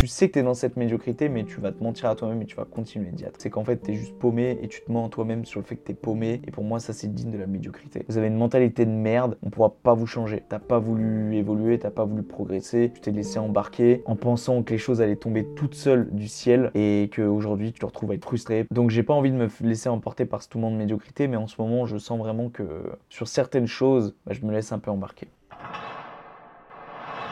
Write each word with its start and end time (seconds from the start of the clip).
Tu 0.00 0.06
sais 0.06 0.28
que 0.28 0.32
tu 0.32 0.38
es 0.38 0.42
dans 0.42 0.54
cette 0.54 0.78
médiocrité, 0.78 1.28
mais 1.28 1.44
tu 1.44 1.60
vas 1.60 1.72
te 1.72 1.84
mentir 1.84 2.08
à 2.08 2.14
toi-même 2.14 2.40
et 2.40 2.46
tu 2.46 2.56
vas 2.56 2.64
continuer 2.64 3.10
d'y 3.10 3.24
être. 3.24 3.34
C'est 3.38 3.50
qu'en 3.50 3.64
fait, 3.64 3.82
tu 3.82 3.90
es 3.90 3.94
juste 3.94 4.18
paumé 4.18 4.58
et 4.62 4.66
tu 4.66 4.80
te 4.80 4.90
mens 4.90 5.04
à 5.04 5.10
toi-même 5.10 5.44
sur 5.44 5.60
le 5.60 5.66
fait 5.66 5.76
que 5.76 5.84
tu 5.84 5.92
es 5.92 5.94
paumé. 5.94 6.40
Et 6.46 6.50
pour 6.50 6.64
moi, 6.64 6.80
ça, 6.80 6.94
c'est 6.94 7.12
digne 7.12 7.30
de 7.30 7.36
la 7.36 7.46
médiocrité. 7.46 8.06
Vous 8.08 8.16
avez 8.16 8.28
une 8.28 8.38
mentalité 8.38 8.86
de 8.86 8.90
merde, 8.90 9.36
on 9.42 9.50
pourra 9.50 9.68
pas 9.68 9.92
vous 9.92 10.06
changer. 10.06 10.42
T'as 10.48 10.58
pas 10.58 10.78
voulu 10.78 11.36
évoluer, 11.36 11.78
t'as 11.78 11.90
pas 11.90 12.06
voulu 12.06 12.22
progresser, 12.22 12.90
tu 12.94 13.02
t'es 13.02 13.10
laissé 13.10 13.38
embarquer 13.38 14.02
en 14.06 14.16
pensant 14.16 14.62
que 14.62 14.72
les 14.72 14.78
choses 14.78 15.02
allaient 15.02 15.16
tomber 15.16 15.44
toutes 15.54 15.74
seules 15.74 16.08
du 16.12 16.28
ciel 16.28 16.70
et 16.74 17.10
qu'aujourd'hui, 17.14 17.70
tu 17.70 17.80
te 17.80 17.84
retrouves 17.84 18.12
à 18.12 18.14
être 18.14 18.24
frustré. 18.24 18.64
Donc, 18.70 18.88
j'ai 18.88 19.02
pas 19.02 19.12
envie 19.12 19.32
de 19.32 19.36
me 19.36 19.48
laisser 19.60 19.90
emporter 19.90 20.24
par 20.24 20.42
ce 20.42 20.48
tout 20.48 20.58
monde 20.58 20.72
de 20.72 20.78
médiocrité, 20.78 21.28
mais 21.28 21.36
en 21.36 21.46
ce 21.46 21.60
moment, 21.60 21.84
je 21.84 21.98
sens 21.98 22.18
vraiment 22.18 22.48
que 22.48 22.64
sur 23.10 23.28
certaines 23.28 23.66
choses, 23.66 24.16
bah, 24.24 24.32
je 24.32 24.46
me 24.46 24.50
laisse 24.50 24.72
un 24.72 24.78
peu 24.78 24.90
embarquer. 24.90 25.28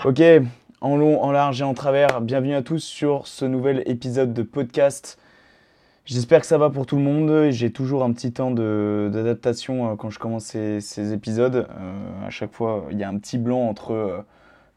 Ok, 0.05 0.21
en 0.81 0.97
long, 0.97 1.23
en 1.23 1.33
large 1.33 1.61
et 1.61 1.65
en 1.65 1.75
travers. 1.75 2.21
Bienvenue 2.21 2.55
à 2.55 2.63
tous 2.63 2.83
sur 2.83 3.27
ce 3.27 3.45
nouvel 3.45 3.83
épisode 3.87 4.33
de 4.33 4.43
podcast. 4.43 5.19
J'espère 6.05 6.41
que 6.41 6.47
ça 6.47 6.57
va 6.57 6.71
pour 6.71 6.87
tout 6.87 6.97
le 6.97 7.03
monde. 7.03 7.51
J'ai 7.51 7.73
toujours 7.73 8.05
un 8.05 8.13
petit 8.13 8.33
temps 8.33 8.51
d'adaptation 8.51 9.91
euh, 9.91 9.97
quand 9.97 10.11
je 10.11 10.19
commence 10.19 10.45
ces, 10.45 11.13
épisodes. 11.13 11.67
Euh, 11.69 12.27
à 12.27 12.31
chaque 12.31 12.53
fois, 12.53 12.87
il 12.91 12.99
y 12.99 13.05
a 13.05 13.09
un 13.09 13.19
petit 13.19 13.39
blanc 13.39 13.69
entre 13.69 13.93
euh, 13.93 14.19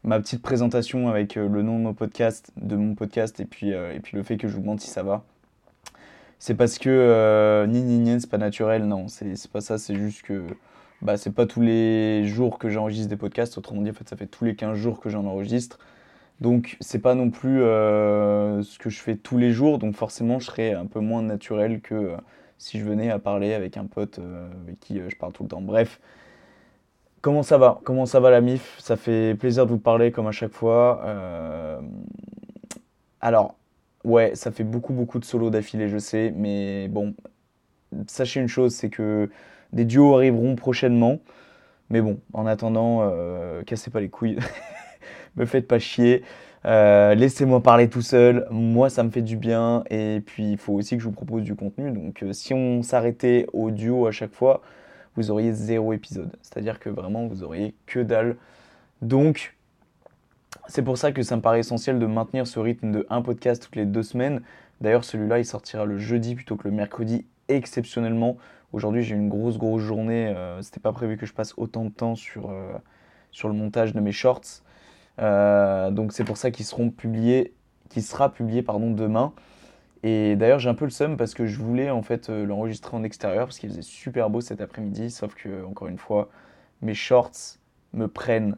ma 0.02 0.18
petite 0.18 0.42
présentation 0.42 1.08
avec 1.08 1.36
le 1.36 1.62
nom 1.62 1.78
de 1.78 1.84
mon 1.84 1.94
podcast, 1.94 2.50
de 2.56 2.74
mon 2.74 2.94
podcast 2.94 3.38
et 3.38 3.44
puis, 3.44 3.72
le 4.12 4.22
fait 4.24 4.36
que 4.36 4.48
je 4.48 4.54
vous 4.54 4.60
demande 4.60 4.80
si 4.80 4.90
ça 4.90 5.04
va. 5.04 5.22
C'est 6.40 6.54
parce 6.54 6.78
que 6.78 7.64
ni 7.68 7.80
ni 7.82 7.98
ni, 8.00 8.20
c'est 8.20 8.28
pas 8.28 8.38
naturel, 8.38 8.86
non, 8.86 9.06
c'est 9.06 9.48
pas 9.52 9.60
ça, 9.60 9.78
c'est 9.78 9.94
juste 9.94 10.22
que 10.22 10.42
bah, 11.02 11.16
c'est 11.16 11.30
pas 11.32 11.46
tous 11.46 11.60
les 11.60 12.24
jours 12.26 12.58
que 12.58 12.68
j'enregistre 12.68 13.08
des 13.08 13.16
podcasts. 13.16 13.58
Autrement 13.58 13.82
dit, 13.82 13.90
en 13.90 13.92
fait, 13.92 14.08
ça 14.08 14.16
fait 14.16 14.26
tous 14.26 14.44
les 14.44 14.54
15 14.56 14.76
jours 14.76 15.00
que 15.00 15.08
j'en 15.08 15.24
enregistre. 15.24 15.78
Donc, 16.42 16.76
c'est 16.80 16.98
pas 16.98 17.14
non 17.14 17.30
plus 17.30 17.62
euh, 17.62 18.64
ce 18.64 18.76
que 18.76 18.90
je 18.90 19.00
fais 19.00 19.14
tous 19.14 19.38
les 19.38 19.52
jours. 19.52 19.78
Donc, 19.78 19.94
forcément, 19.94 20.40
je 20.40 20.46
serais 20.46 20.72
un 20.72 20.86
peu 20.86 20.98
moins 20.98 21.22
naturel 21.22 21.80
que 21.80 21.94
euh, 21.94 22.16
si 22.58 22.80
je 22.80 22.84
venais 22.84 23.10
à 23.12 23.20
parler 23.20 23.54
avec 23.54 23.76
un 23.76 23.86
pote 23.86 24.18
euh, 24.18 24.50
avec 24.64 24.80
qui 24.80 25.00
je 25.08 25.16
parle 25.16 25.32
tout 25.32 25.44
le 25.44 25.48
temps. 25.48 25.60
Bref, 25.60 26.00
comment 27.20 27.44
ça 27.44 27.58
va? 27.58 27.80
Comment 27.84 28.06
ça 28.06 28.18
va 28.18 28.30
la 28.30 28.40
MIF? 28.40 28.76
Ça 28.80 28.96
fait 28.96 29.36
plaisir 29.38 29.66
de 29.66 29.70
vous 29.70 29.78
parler 29.78 30.10
comme 30.10 30.26
à 30.26 30.32
chaque 30.32 30.52
fois. 30.52 31.04
Alors, 33.20 33.54
ouais, 34.04 34.34
ça 34.34 34.50
fait 34.50 34.64
beaucoup, 34.64 34.94
beaucoup 34.94 35.20
de 35.20 35.24
solos 35.24 35.50
d'affilée, 35.50 35.88
je 35.88 35.98
sais. 35.98 36.32
Mais 36.36 36.88
bon, 36.88 37.14
sachez 38.08 38.40
une 38.40 38.48
chose, 38.48 38.74
c'est 38.74 38.90
que 38.90 39.30
des 39.72 39.84
duos 39.84 40.16
arriveront 40.16 40.56
prochainement. 40.56 41.20
Mais 41.90 42.00
bon, 42.00 42.18
en 42.32 42.46
attendant, 42.46 43.08
cassez 43.64 43.90
pas 43.90 44.00
les 44.00 44.08
couilles. 44.10 44.38
me 45.36 45.46
faites 45.46 45.66
pas 45.66 45.78
chier. 45.78 46.22
Euh, 46.64 47.14
laissez-moi 47.14 47.62
parler 47.62 47.88
tout 47.88 48.02
seul. 48.02 48.46
Moi, 48.50 48.88
ça 48.90 49.02
me 49.02 49.10
fait 49.10 49.22
du 49.22 49.36
bien. 49.36 49.82
Et 49.90 50.22
puis, 50.24 50.52
il 50.52 50.58
faut 50.58 50.74
aussi 50.74 50.96
que 50.96 51.02
je 51.02 51.08
vous 51.08 51.14
propose 51.14 51.42
du 51.42 51.54
contenu. 51.54 51.90
Donc, 51.90 52.22
euh, 52.22 52.32
si 52.32 52.54
on 52.54 52.82
s'arrêtait 52.82 53.46
au 53.52 53.70
duo 53.70 54.06
à 54.06 54.12
chaque 54.12 54.32
fois, 54.32 54.62
vous 55.16 55.30
auriez 55.30 55.52
zéro 55.52 55.92
épisode. 55.92 56.30
C'est-à-dire 56.42 56.78
que 56.78 56.88
vraiment, 56.88 57.26
vous 57.26 57.42
auriez 57.42 57.74
que 57.86 58.00
dalle. 58.00 58.36
Donc, 59.00 59.56
c'est 60.68 60.82
pour 60.82 60.98
ça 60.98 61.12
que 61.12 61.22
ça 61.22 61.36
me 61.36 61.42
paraît 61.42 61.60
essentiel 61.60 61.98
de 61.98 62.06
maintenir 62.06 62.46
ce 62.46 62.60
rythme 62.60 62.92
de 62.92 63.06
un 63.10 63.22
podcast 63.22 63.64
toutes 63.64 63.76
les 63.76 63.86
deux 63.86 64.02
semaines. 64.02 64.42
D'ailleurs, 64.80 65.04
celui-là, 65.04 65.38
il 65.38 65.44
sortira 65.44 65.84
le 65.84 65.98
jeudi 65.98 66.34
plutôt 66.34 66.56
que 66.56 66.68
le 66.68 66.74
mercredi, 66.74 67.26
exceptionnellement. 67.48 68.36
Aujourd'hui, 68.72 69.02
j'ai 69.02 69.16
une 69.16 69.28
grosse, 69.28 69.58
grosse 69.58 69.82
journée. 69.82 70.28
Euh, 70.28 70.62
C'était 70.62 70.80
pas 70.80 70.92
prévu 70.92 71.16
que 71.16 71.26
je 71.26 71.32
passe 71.34 71.54
autant 71.56 71.84
de 71.84 71.90
temps 71.90 72.14
sur, 72.14 72.52
sur 73.32 73.48
le 73.48 73.54
montage 73.54 73.92
de 73.92 74.00
mes 74.00 74.12
shorts. 74.12 74.62
Euh, 75.18 75.90
donc, 75.90 76.12
c'est 76.12 76.24
pour 76.24 76.36
ça 76.36 76.50
qu'ils 76.50 76.66
seront 76.66 76.90
publiés, 76.90 77.54
qui 77.90 78.02
sera 78.02 78.32
publié 78.32 78.62
pardon, 78.62 78.90
demain. 78.90 79.32
Et 80.02 80.36
d'ailleurs, 80.36 80.58
j'ai 80.58 80.68
un 80.68 80.74
peu 80.74 80.84
le 80.84 80.90
seum 80.90 81.16
parce 81.16 81.34
que 81.34 81.46
je 81.46 81.60
voulais 81.60 81.90
en 81.90 82.02
fait 82.02 82.28
euh, 82.28 82.44
l'enregistrer 82.44 82.96
en 82.96 83.04
extérieur 83.04 83.46
parce 83.46 83.58
qu'il 83.58 83.70
faisait 83.70 83.82
super 83.82 84.30
beau 84.30 84.40
cet 84.40 84.60
après-midi. 84.60 85.10
Sauf 85.10 85.34
que, 85.34 85.64
encore 85.64 85.88
une 85.88 85.98
fois, 85.98 86.28
mes 86.80 86.94
shorts 86.94 87.58
me 87.92 88.08
prennent 88.08 88.56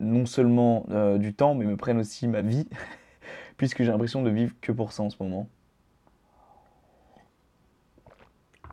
non 0.00 0.24
seulement 0.24 0.86
du 1.18 1.34
temps, 1.34 1.54
mais 1.54 1.66
me 1.66 1.76
prennent 1.76 1.98
aussi 1.98 2.28
ma 2.28 2.40
vie, 2.40 2.66
puisque 3.58 3.82
j'ai 3.82 3.90
l'impression 3.90 4.22
de 4.22 4.30
vivre 4.30 4.54
que 4.62 4.72
pour 4.72 4.92
ça 4.92 5.02
en 5.02 5.10
ce 5.10 5.16
moment. 5.20 5.50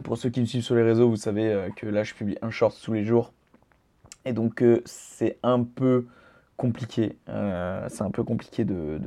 Pour 0.03 0.17
ceux 0.17 0.29
qui 0.29 0.41
me 0.41 0.45
suivent 0.45 0.63
sur 0.63 0.75
les 0.75 0.83
réseaux, 0.83 1.09
vous 1.09 1.15
savez 1.15 1.51
euh, 1.51 1.69
que 1.75 1.85
là, 1.85 2.03
je 2.03 2.13
publie 2.13 2.37
un 2.41 2.49
short 2.49 2.79
tous 2.81 2.93
les 2.93 3.03
jours. 3.03 3.33
Et 4.25 4.33
donc, 4.33 4.63
euh, 4.63 4.81
c'est 4.85 5.37
un 5.43 5.63
peu 5.63 6.07
compliqué. 6.61 7.17
Euh, 7.29 7.85
c'est 7.89 8.03
un 8.03 8.11
peu 8.11 8.23
compliqué 8.23 8.65
de, 8.65 8.99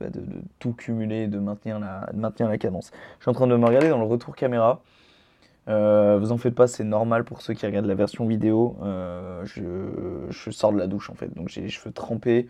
bah, 0.00 0.06
tout 0.58 0.72
cumuler, 0.72 1.26
de 1.26 1.38
maintenir, 1.38 1.78
la, 1.78 2.58
cadence. 2.58 2.90
Je 3.18 3.24
suis 3.24 3.30
en 3.30 3.34
train 3.34 3.46
de 3.46 3.56
me 3.56 3.66
regarder 3.66 3.90
dans 3.90 3.98
le 3.98 4.06
retour 4.06 4.34
caméra. 4.34 4.80
vous 5.66 6.32
en 6.32 6.38
faites 6.38 6.54
pas, 6.54 6.66
c'est 6.66 6.84
normal 6.84 7.24
pour 7.24 7.42
ceux 7.42 7.54
qui 7.54 7.66
regardent 7.66 7.86
la 7.86 7.94
version 7.94 8.26
vidéo. 8.26 8.76
Je, 9.44 10.26
je, 10.30 10.50
sors 10.50 10.72
de 10.72 10.78
la 10.78 10.86
douche 10.86 11.10
en 11.10 11.14
fait, 11.14 11.34
donc 11.34 11.48
j'ai 11.48 11.60
les 11.60 11.68
cheveux 11.68 11.92
trempés. 11.92 12.48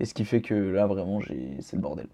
Et 0.00 0.04
ce 0.04 0.14
qui 0.14 0.24
fait 0.24 0.40
que 0.40 0.54
là, 0.54 0.86
vraiment, 0.86 1.20
c'est 1.60 1.76
le 1.76 1.82
bordel. 1.82 2.06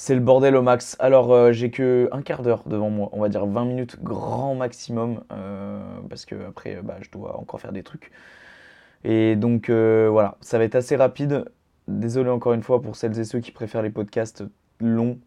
C'est 0.00 0.14
le 0.14 0.20
bordel 0.20 0.54
au 0.54 0.62
max. 0.62 0.96
Alors, 1.00 1.32
euh, 1.32 1.50
j'ai 1.50 1.70
que 1.72 2.08
un 2.12 2.22
quart 2.22 2.42
d'heure 2.42 2.62
devant 2.66 2.88
moi, 2.88 3.08
on 3.12 3.20
va 3.20 3.28
dire 3.28 3.44
20 3.44 3.64
minutes 3.64 3.98
grand 4.00 4.54
maximum, 4.54 5.24
euh, 5.32 5.80
parce 6.08 6.24
que 6.24 6.36
après, 6.46 6.80
bah, 6.82 6.98
je 7.00 7.10
dois 7.10 7.36
encore 7.36 7.60
faire 7.60 7.72
des 7.72 7.82
trucs. 7.82 8.12
Et 9.04 9.36
donc, 9.36 9.70
euh, 9.70 10.08
voilà, 10.10 10.36
ça 10.40 10.58
va 10.58 10.64
être 10.64 10.74
assez 10.74 10.96
rapide. 10.96 11.44
Désolé 11.88 12.30
encore 12.30 12.52
une 12.52 12.62
fois 12.62 12.82
pour 12.82 12.96
celles 12.96 13.18
et 13.18 13.24
ceux 13.24 13.40
qui 13.40 13.52
préfèrent 13.52 13.82
les 13.82 13.90
podcasts 13.90 14.44
longs, 14.80 15.18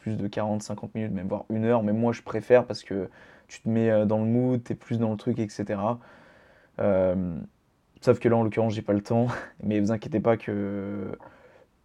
plus 0.00 0.16
de 0.16 0.26
40, 0.26 0.62
50 0.62 0.94
minutes, 0.94 1.12
même 1.12 1.28
voire 1.28 1.44
une 1.50 1.64
heure. 1.64 1.82
Mais 1.82 1.92
moi, 1.92 2.12
je 2.12 2.22
préfère 2.22 2.64
parce 2.64 2.82
que 2.82 3.08
tu 3.46 3.60
te 3.60 3.68
mets 3.68 4.06
dans 4.06 4.18
le 4.18 4.24
mood, 4.24 4.62
tu 4.64 4.72
es 4.72 4.74
plus 4.74 4.98
dans 4.98 5.10
le 5.10 5.16
truc, 5.16 5.38
etc. 5.38 5.78
sauf 8.00 8.18
que 8.18 8.28
là, 8.28 8.36
en 8.36 8.42
l'occurrence, 8.42 8.74
j'ai 8.74 8.82
pas 8.82 8.94
le 8.94 9.02
temps. 9.02 9.28
Mais 9.62 9.80
vous 9.80 9.92
inquiétez 9.92 10.20
pas 10.20 10.36
que 10.36 11.12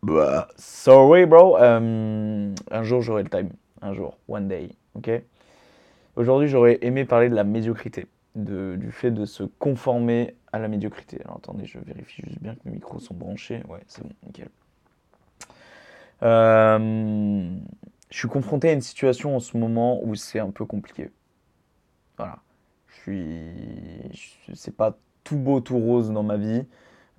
bah, 0.04 0.50
sorry, 0.58 1.26
bro. 1.26 1.58
Euh, 1.58 2.54
un 2.72 2.84
jour, 2.84 3.02
j'aurai 3.02 3.24
le 3.24 3.30
time. 3.30 3.50
Un 3.82 3.94
jour. 3.94 4.18
One 4.28 4.50
day. 4.50 4.72
Ok? 4.96 5.10
Aujourd'hui, 6.18 6.50
j'aurais 6.50 6.78
aimé 6.82 7.06
parler 7.06 7.30
de 7.30 7.36
la 7.36 7.46
médiocrité. 7.46 8.08
Du 8.36 8.92
fait 8.92 9.12
de 9.12 9.26
se 9.26 9.44
conformer 9.44 10.36
à 10.52 10.60
la 10.60 10.68
médiocrité. 10.68 11.22
Alors 11.24 11.38
attendez, 11.38 11.66
je 11.66 11.78
vérifie 11.80 12.24
juste 12.26 12.42
bien 12.42 12.56
que 12.56 12.62
mes 12.66 12.72
micros 12.72 13.00
sont 13.00 13.14
branchés. 13.14 13.62
Ouais, 13.68 13.82
c'est 13.88 14.04
bon, 14.04 14.10
nickel. 14.26 14.50
Euh, 16.24 17.58
je 18.10 18.18
suis 18.18 18.28
confronté 18.28 18.70
à 18.70 18.74
une 18.74 18.82
situation 18.82 19.36
en 19.36 19.40
ce 19.40 19.58
moment 19.58 20.04
où 20.04 20.16
c'est 20.16 20.40
un 20.40 20.50
peu 20.50 20.66
compliqué. 20.66 21.12
Voilà. 22.18 22.40
Je 22.88 23.02
suis. 23.02 24.52
C'est 24.54 24.76
pas 24.76 24.98
tout 25.24 25.38
beau, 25.38 25.60
tout 25.60 25.78
rose 25.78 26.12
dans 26.12 26.24
ma 26.24 26.38
vie. 26.38 26.66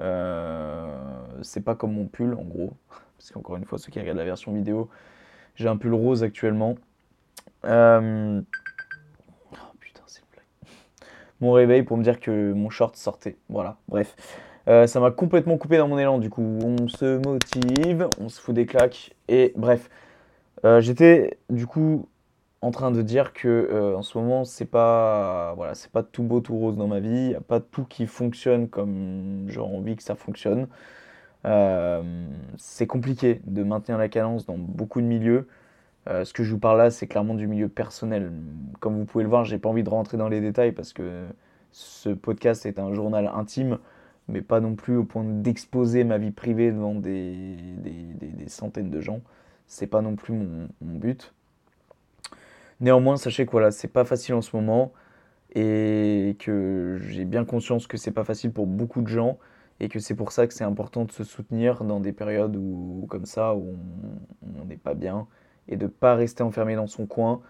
Euh, 0.01 1.27
c'est 1.43 1.63
pas 1.63 1.75
comme 1.75 1.95
mon 1.95 2.07
pull 2.07 2.35
en 2.35 2.43
gros, 2.43 2.73
parce 3.17 3.31
qu'encore 3.31 3.57
une 3.57 3.65
fois, 3.65 3.79
ceux 3.79 3.93
qui 3.93 4.01
regardent 4.01 4.19
la 4.19 4.25
version 4.25 4.53
vidéo, 4.53 4.89
j'ai 5.55 5.69
un 5.69 5.77
pull 5.77 5.95
rose 5.95 6.23
actuellement. 6.23 6.77
Euh, 7.65 8.43
oh 9.53 9.57
putain, 9.79 10.03
c'est 10.07 10.21
une 10.21 10.27
blague. 10.33 10.73
Mon 11.45 11.53
réveil 11.53 11.83
pour 11.83 11.97
me 11.97 12.03
dire 12.03 12.21
que 12.21 12.53
mon 12.53 12.71
short 12.71 12.97
sortait. 12.97 13.37
Voilà, 13.49 13.77
bref. 13.89 14.17
Euh, 14.67 14.87
ça 14.87 14.99
m'a 14.99 15.11
complètement 15.11 15.59
coupé 15.59 15.77
dans 15.77 15.89
mon 15.89 15.99
élan. 15.99 16.19
Du 16.19 16.31
coup, 16.31 16.59
on 16.65 16.89
se 16.89 17.19
motive, 17.19 18.09
on 18.19 18.31
se 18.31 18.41
fout 18.41 18.55
des 18.55 18.65
claques. 18.65 19.15
Et 19.29 19.53
bref, 19.55 19.91
j'étais 20.81 21.39
du 21.51 21.67
coup 21.67 22.09
en 22.65 22.71
train 22.71 22.91
de 22.91 23.03
dire 23.03 23.35
que 23.35 23.49
euh, 23.49 23.95
en 23.95 24.03
ce 24.03 24.17
moment 24.17 24.45
c'est 24.47 24.65
pas 24.65 25.53
voilà 25.57 25.75
c'est 25.75 25.91
pas 25.91 26.03
tout 26.03 26.23
beau 26.23 26.41
tout 26.41 26.57
rose 26.57 26.77
dans 26.77 26.89
ma 26.89 26.99
vie 26.99 27.29
il 27.31 27.37
a 27.37 27.41
pas 27.41 27.61
tout 27.61 27.85
qui 27.85 28.07
fonctionne 28.07 28.69
comme 28.69 29.45
j'aurais 29.49 29.77
envie 29.77 29.97
que 29.97 30.03
ça 30.03 30.15
fonctionne 30.15 30.69
euh, 31.45 32.03
c'est 32.57 32.87
compliqué 32.87 33.43
de 33.45 33.63
maintenir 33.63 33.99
la 33.99 34.09
cadence 34.09 34.47
dans 34.47 34.57
beaucoup 34.57 35.03
de 35.03 35.07
milieux 35.07 35.47
euh, 36.09 36.25
ce 36.25 36.33
que 36.33 36.45
je 36.45 36.53
vous 36.53 36.59
parle 36.59 36.79
là 36.79 36.91
c'est 36.91 37.07
clairement 37.07 37.35
du 37.35 37.47
milieu 37.47 37.69
personnel. 37.69 38.33
Comme 38.81 38.99
vous 38.99 39.05
pouvez 39.05 39.25
le 39.25 39.31
voir 39.31 39.45
j'ai 39.45 39.59
pas 39.59 39.69
envie 39.69 39.83
de 39.85 39.91
rentrer 39.91 40.17
dans 40.17 40.29
les 40.29 40.41
détails 40.41 40.73
parce 40.73 40.93
que 40.93 41.25
ce 41.73 42.11
podcast 42.11 42.67
est 42.67 42.79
un 42.79 42.93
journal 42.93 43.31
intime 43.35 43.79
mais 44.29 44.43
pas 44.43 44.61
non 44.61 44.75
plus 44.75 44.97
au 44.97 45.05
point 45.05 45.25
d'exposer 45.25 46.05
ma 46.05 46.19
vie 46.19 46.31
privée 46.31 46.73
devant 46.73 46.95
des, 46.95 47.57
des, 47.77 48.49
centaines 48.49 48.91
de 48.91 49.01
gens. 49.01 49.21
C'est 49.67 49.87
pas 49.87 50.01
non 50.01 50.17
plus 50.17 50.33
mon 50.35 50.69
but. 50.81 51.35
Néanmoins, 52.81 53.17
sachez 53.17 53.47
que 53.47 53.51
voilà, 53.51 53.71
c'est 53.71 53.89
pas 53.89 54.05
facile 54.05 54.35
en 54.35 54.43
ce 54.43 54.55
moment 54.57 54.93
et 55.55 56.37
que 56.39 56.99
j'ai 57.01 57.25
bien 57.25 57.45
conscience 57.45 57.87
que 57.87 57.97
c'est 57.97 58.11
pas 58.11 58.25
facile 58.25 58.53
pour 58.53 58.67
beaucoup 58.67 59.03
de 59.03 59.09
gens 59.09 59.39
et 59.81 59.89
que 59.89 59.99
c'est 59.99 60.15
pour 60.15 60.33
ça 60.33 60.47
que 60.47 60.55
c'est 60.55 60.65
important 60.65 61.05
de 61.05 61.13
se 61.13 61.25
soutenir 61.25 61.85
dans 61.85 62.01
des 62.01 62.13
périodes 62.13 62.57
où, 62.57 63.07
comme 63.09 63.27
ça 63.27 63.55
où 63.55 63.77
on 64.61 64.65
n'est 64.65 64.77
pas 64.77 64.95
bien 64.95 65.27
et 65.69 65.77
de 65.77 65.87
pas 65.87 66.15
rester 66.15 66.43
enfermé 66.43 66.77
dans 66.77 66.87
son 66.87 67.07
coin 67.07 67.41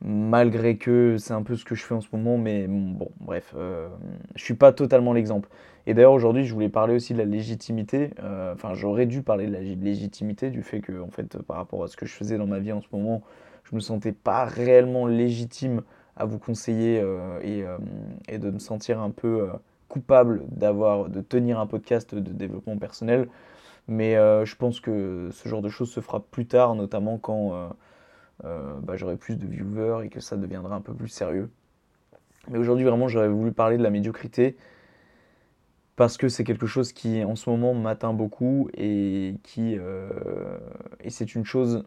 malgré 0.00 0.76
que 0.76 1.16
c'est 1.18 1.32
un 1.32 1.42
peu 1.42 1.56
ce 1.56 1.64
que 1.64 1.74
je 1.74 1.82
fais 1.82 1.94
en 1.94 2.00
ce 2.00 2.08
moment 2.12 2.38
mais 2.38 2.66
bon 2.68 3.10
bref 3.20 3.54
euh, 3.56 3.88
je 4.36 4.44
suis 4.44 4.54
pas 4.54 4.72
totalement 4.72 5.12
l'exemple 5.12 5.48
et 5.86 5.94
d'ailleurs 5.94 6.12
aujourd'hui 6.12 6.44
je 6.44 6.54
voulais 6.54 6.68
parler 6.68 6.94
aussi 6.94 7.14
de 7.14 7.18
la 7.18 7.24
légitimité 7.24 8.10
euh, 8.22 8.54
enfin 8.54 8.74
j'aurais 8.74 9.06
dû 9.06 9.22
parler 9.22 9.46
de 9.46 9.52
la 9.52 9.60
légitimité 9.60 10.50
du 10.50 10.62
fait 10.62 10.80
que 10.80 11.00
en 11.00 11.10
fait 11.10 11.38
par 11.42 11.56
rapport 11.56 11.82
à 11.82 11.88
ce 11.88 11.96
que 11.96 12.06
je 12.06 12.12
faisais 12.12 12.38
dans 12.38 12.46
ma 12.46 12.60
vie 12.60 12.70
en 12.70 12.80
ce 12.80 12.86
moment 12.92 13.22
je 13.64 13.74
me 13.74 13.80
sentais 13.80 14.12
pas 14.12 14.44
réellement 14.44 15.06
légitime 15.06 15.82
à 16.16 16.24
vous 16.24 16.38
conseiller 16.38 17.00
euh, 17.00 17.40
euh, 17.44 17.78
et, 18.28 18.38
de 18.38 18.50
me 18.50 18.58
sentir 18.58 19.00
un 19.00 19.10
peu 19.10 19.48
coupable 19.88 20.42
d'avoir 20.50 21.08
de 21.08 21.20
tenir 21.20 21.58
un 21.58 21.66
podcast 21.66 22.14
de 22.14 22.32
développement 22.32 22.76
personnel. 22.76 23.28
Mais 23.88 24.14
je 24.14 24.54
pense 24.56 24.80
que 24.80 25.30
ce 25.32 25.48
genre 25.48 25.62
de 25.62 25.68
choses 25.68 25.90
se 25.90 26.00
fera 26.00 26.20
plus 26.20 26.46
tard, 26.46 26.74
notamment 26.74 27.18
quand 27.18 27.70
bah, 28.42 28.96
j'aurai 28.96 29.16
plus 29.16 29.36
de 29.36 29.46
viewers 29.46 30.04
et 30.04 30.08
que 30.08 30.20
ça 30.20 30.36
deviendra 30.36 30.76
un 30.76 30.80
peu 30.80 30.92
plus 30.94 31.08
sérieux. 31.08 31.50
Mais 32.48 32.58
aujourd'hui, 32.58 32.84
vraiment, 32.84 33.08
j'aurais 33.08 33.28
voulu 33.28 33.52
parler 33.52 33.78
de 33.78 33.82
la 33.82 33.90
médiocrité 33.90 34.56
parce 35.96 36.16
que 36.16 36.28
c'est 36.28 36.44
quelque 36.44 36.66
chose 36.66 36.92
qui, 36.92 37.24
en 37.24 37.34
ce 37.34 37.48
moment, 37.50 37.74
m'atteint 37.74 38.12
beaucoup 38.12 38.68
et 38.74 39.36
qui 39.42 39.78
et 41.00 41.10
c'est 41.10 41.34
une 41.34 41.44
chose, 41.46 41.84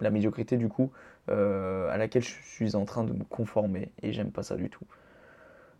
la 0.00 0.10
médiocrité 0.10 0.56
du 0.56 0.68
coup, 0.68 0.92
euh, 1.30 1.88
à 1.90 1.96
laquelle 1.96 2.22
je 2.22 2.34
suis 2.42 2.74
en 2.74 2.84
train 2.84 3.04
de 3.04 3.12
me 3.12 3.24
conformer 3.24 3.92
et 4.02 4.12
j'aime 4.12 4.32
pas 4.32 4.42
ça 4.42 4.56
du 4.56 4.68
tout. 4.68 4.84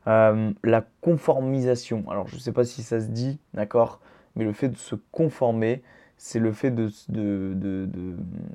Euh, 0.06 0.52
la 0.62 0.84
conformisation, 1.00 2.08
alors 2.10 2.28
je 2.28 2.36
ne 2.36 2.40
sais 2.40 2.52
pas 2.52 2.64
si 2.64 2.82
ça 2.82 3.00
se 3.00 3.06
dit, 3.06 3.38
d'accord, 3.54 4.00
mais 4.36 4.44
le 4.44 4.52
fait 4.52 4.68
de 4.68 4.76
se 4.76 4.94
conformer, 5.12 5.82
c'est 6.16 6.38
le 6.38 6.52
fait 6.52 6.70
de, 6.70 6.90
de, 7.08 7.54
de, 7.54 7.88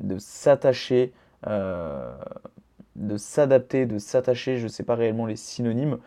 de 0.01 0.17
s'attacher, 0.17 1.13
euh, 1.47 2.15
de 2.95 3.17
s'adapter, 3.17 3.85
de 3.85 3.97
s'attacher, 3.97 4.57
je 4.57 4.63
ne 4.63 4.69
sais 4.69 4.83
pas 4.83 4.95
réellement 4.95 5.25
les 5.25 5.35
synonymes, 5.35 5.97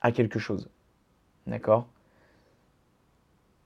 à 0.00 0.12
quelque 0.12 0.38
chose. 0.38 0.68
D'accord? 1.46 1.86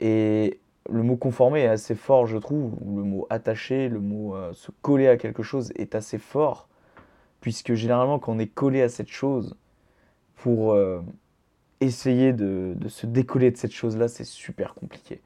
Et 0.00 0.58
le 0.90 1.02
mot 1.02 1.16
conformer 1.16 1.62
est 1.62 1.68
assez 1.68 1.94
fort, 1.94 2.26
je 2.26 2.36
trouve, 2.36 2.76
le 2.80 3.02
mot 3.02 3.26
attaché, 3.30 3.88
le 3.88 4.00
mot 4.00 4.34
euh, 4.36 4.52
se 4.52 4.70
coller 4.82 5.08
à 5.08 5.16
quelque 5.16 5.42
chose 5.42 5.72
est 5.76 5.94
assez 5.94 6.18
fort, 6.18 6.68
puisque 7.40 7.74
généralement 7.74 8.18
quand 8.18 8.32
on 8.32 8.38
est 8.38 8.52
collé 8.52 8.82
à 8.82 8.88
cette 8.88 9.08
chose, 9.08 9.56
pour 10.36 10.72
euh, 10.72 11.00
essayer 11.84 12.32
de, 12.32 12.76
se 12.88 13.06
décoller 13.06 13.50
de 13.50 13.56
cette 13.56 13.72
chose-là, 13.72 14.08
c'est 14.08 14.24
super 14.24 14.74
compliqué. 14.74 15.20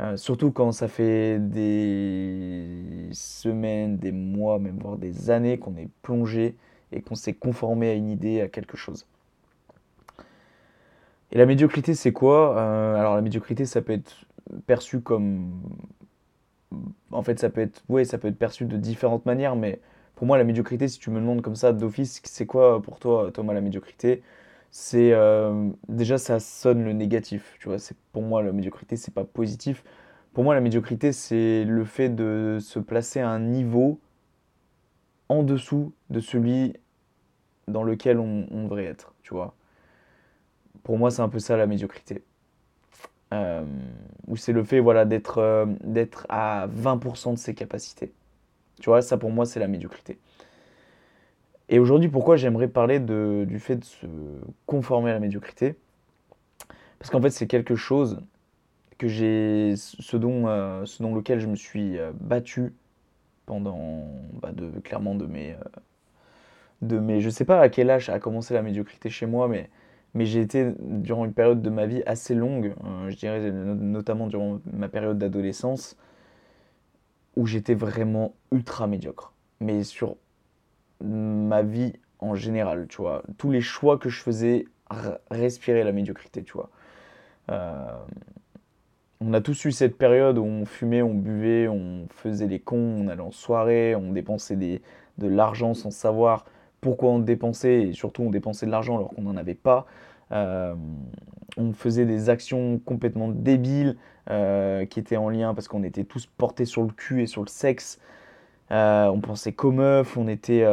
Euh, 0.00 0.16
surtout 0.16 0.52
quand 0.52 0.72
ça 0.72 0.88
fait 0.88 1.38
des 1.40 3.08
semaines, 3.12 3.98
des 3.98 4.12
mois, 4.12 4.58
même 4.58 4.78
voire 4.78 4.96
des 4.96 5.30
années 5.30 5.58
qu'on 5.58 5.76
est 5.76 5.88
plongé 6.02 6.56
et 6.92 7.02
qu'on 7.02 7.16
s'est 7.16 7.34
conformé 7.34 7.90
à 7.90 7.94
une 7.94 8.08
idée, 8.08 8.40
à 8.40 8.48
quelque 8.48 8.76
chose. 8.76 9.06
Et 11.32 11.38
la 11.38 11.46
médiocrité, 11.46 11.94
c'est 11.94 12.12
quoi? 12.12 12.60
Alors 12.98 13.16
la 13.16 13.22
médiocrité, 13.22 13.66
ça 13.66 13.82
peut 13.82 13.92
être 13.92 14.24
perçu 14.66 15.00
comme. 15.00 15.60
En 17.10 17.22
fait, 17.22 17.38
ça 17.38 17.50
peut 17.50 17.60
être, 17.60 17.82
ouais, 17.88 18.04
ça 18.04 18.18
peut 18.18 18.28
être 18.28 18.38
perçu 18.38 18.64
de 18.66 18.76
différentes 18.76 19.26
manières, 19.26 19.56
mais 19.56 19.80
pour 20.14 20.26
moi, 20.26 20.36
la 20.38 20.44
médiocrité, 20.44 20.88
si 20.88 20.98
tu 20.98 21.10
me 21.10 21.20
demandes 21.20 21.42
comme 21.42 21.56
ça 21.56 21.72
d'office, 21.72 22.20
c'est 22.24 22.46
quoi 22.46 22.82
pour 22.82 22.98
toi, 22.98 23.30
Thomas, 23.32 23.54
la 23.54 23.60
médiocrité? 23.60 24.22
C'est 24.70 25.12
euh, 25.12 25.70
déjà 25.88 26.18
ça 26.18 26.40
sonne 26.40 26.84
le 26.84 26.92
négatif, 26.92 27.56
tu 27.60 27.68
vois. 27.68 27.78
C'est 27.78 27.96
pour 28.12 28.22
moi 28.22 28.42
la 28.42 28.52
médiocrité, 28.52 28.96
c'est 28.96 29.14
pas 29.14 29.24
positif. 29.24 29.82
Pour 30.38 30.44
moi, 30.44 30.54
la 30.54 30.60
médiocrité, 30.60 31.12
c'est 31.12 31.64
le 31.64 31.84
fait 31.84 32.10
de 32.10 32.58
se 32.60 32.78
placer 32.78 33.18
à 33.18 33.28
un 33.28 33.40
niveau 33.40 33.98
en 35.28 35.42
dessous 35.42 35.92
de 36.10 36.20
celui 36.20 36.74
dans 37.66 37.82
lequel 37.82 38.20
on, 38.20 38.46
devrait 38.62 38.84
être, 38.84 39.14
tu 39.22 39.34
vois. 39.34 39.56
Pour 40.84 40.96
moi, 40.96 41.10
c'est 41.10 41.22
un 41.22 41.28
peu 41.28 41.38
ça 41.38 41.56
la 41.56 41.66
médiocrité. 41.66 42.22
Euh, 43.34 43.64
ou 44.28 44.36
c'est 44.36 44.52
le 44.52 44.62
fait 44.62 44.78
voilà, 44.78 45.04
d'être 45.04 45.38
euh, 45.38 45.66
d'être 45.82 46.24
à 46.28 46.68
20% 46.68 47.32
de 47.32 47.38
ses 47.38 47.54
capacités. 47.54 48.12
Tu 48.80 48.90
vois, 48.90 49.02
ça 49.02 49.18
pour 49.18 49.30
moi, 49.30 49.44
c'est 49.44 49.58
la 49.58 49.66
médiocrité. 49.66 50.18
Et 51.68 51.78
aujourd'hui, 51.78 52.08
pourquoi 52.08 52.36
j'aimerais 52.36 52.68
parler 52.68 53.00
de, 53.00 53.44
du 53.46 53.58
fait 53.58 53.76
de 53.76 53.84
se 53.84 54.06
conformer 54.66 55.10
à 55.10 55.14
la 55.14 55.20
médiocrité? 55.20 55.76
Parce 56.98 57.10
qu'en 57.10 57.20
fait, 57.20 57.30
c'est 57.30 57.46
quelque 57.46 57.76
chose 57.76 58.20
que 58.96 59.06
j'ai, 59.06 59.74
ce 59.76 60.16
dont, 60.16 60.48
euh, 60.48 60.84
ce 60.86 61.02
dont 61.02 61.14
lequel 61.14 61.40
je 61.40 61.46
me 61.46 61.56
suis 61.56 61.98
battu 62.20 62.72
pendant, 63.46 64.04
bah 64.42 64.52
de, 64.52 64.70
clairement, 64.80 65.14
de 65.14 65.26
mes, 65.26 65.56
de 66.82 66.98
mes, 66.98 67.20
je 67.20 67.30
sais 67.30 67.44
pas 67.44 67.60
à 67.60 67.68
quel 67.68 67.90
âge 67.90 68.08
a 68.08 68.18
commencé 68.18 68.54
la 68.54 68.62
médiocrité 68.62 69.10
chez 69.10 69.26
moi, 69.26 69.48
mais 69.48 69.68
mais 70.14 70.26
j'ai 70.26 70.40
été 70.40 70.72
durant 70.80 71.24
une 71.24 71.32
période 71.32 71.62
de 71.62 71.70
ma 71.70 71.86
vie 71.86 72.02
assez 72.06 72.34
longue, 72.34 72.74
euh, 72.84 73.10
je 73.10 73.16
dirais 73.16 73.50
notamment 73.52 74.26
durant 74.26 74.60
ma 74.72 74.88
période 74.88 75.18
d'adolescence, 75.18 75.96
où 77.36 77.46
j'étais 77.46 77.74
vraiment 77.74 78.34
ultra 78.50 78.86
médiocre. 78.86 79.32
Mais 79.60 79.84
sur 79.84 80.16
ma 81.00 81.62
vie 81.62 81.94
en 82.20 82.34
général, 82.34 82.86
tu 82.88 82.98
vois. 82.98 83.22
Tous 83.36 83.50
les 83.50 83.60
choix 83.60 83.98
que 83.98 84.08
je 84.08 84.20
faisais 84.22 84.66
respiraient 85.30 85.84
la 85.84 85.92
médiocrité, 85.92 86.42
tu 86.42 86.52
vois. 86.52 86.70
Euh, 87.50 87.86
on 89.20 89.32
a 89.34 89.40
tous 89.40 89.64
eu 89.64 89.72
cette 89.72 89.96
période 89.96 90.38
où 90.38 90.44
on 90.44 90.64
fumait, 90.64 91.02
on 91.02 91.14
buvait, 91.14 91.68
on 91.68 92.06
faisait 92.10 92.46
les 92.46 92.60
cons, 92.60 93.04
on 93.04 93.08
allait 93.08 93.20
en 93.20 93.32
soirée, 93.32 93.94
on 93.96 94.12
dépensait 94.12 94.56
de 94.56 95.26
l'argent 95.26 95.74
sans 95.74 95.90
savoir 95.90 96.44
pourquoi 96.80 97.10
on 97.10 97.18
dépensait, 97.18 97.82
et 97.82 97.92
surtout 97.92 98.22
on 98.22 98.30
dépensait 98.30 98.66
de 98.66 98.70
l'argent 98.70 98.96
alors 98.96 99.10
qu'on 99.10 99.22
n'en 99.22 99.36
avait 99.36 99.54
pas. 99.54 99.86
Euh, 100.30 100.74
on 101.56 101.72
faisait 101.72 102.06
des 102.06 102.30
actions 102.30 102.78
complètement 102.78 103.28
débiles 103.28 103.96
euh, 104.30 104.84
qui 104.84 105.00
étaient 105.00 105.16
en 105.16 105.30
lien 105.30 105.54
parce 105.54 105.68
qu'on 105.68 105.82
était 105.82 106.04
tous 106.04 106.26
portés 106.26 106.66
sur 106.66 106.82
le 106.82 106.90
cul 106.90 107.22
et 107.22 107.26
sur 107.26 107.42
le 107.42 107.48
sexe. 107.48 107.98
Euh, 108.70 109.06
on 109.06 109.20
pensait 109.20 109.52
qu'aux 109.52 109.72
meufs, 109.72 110.16
on 110.16 110.28
était 110.28 110.64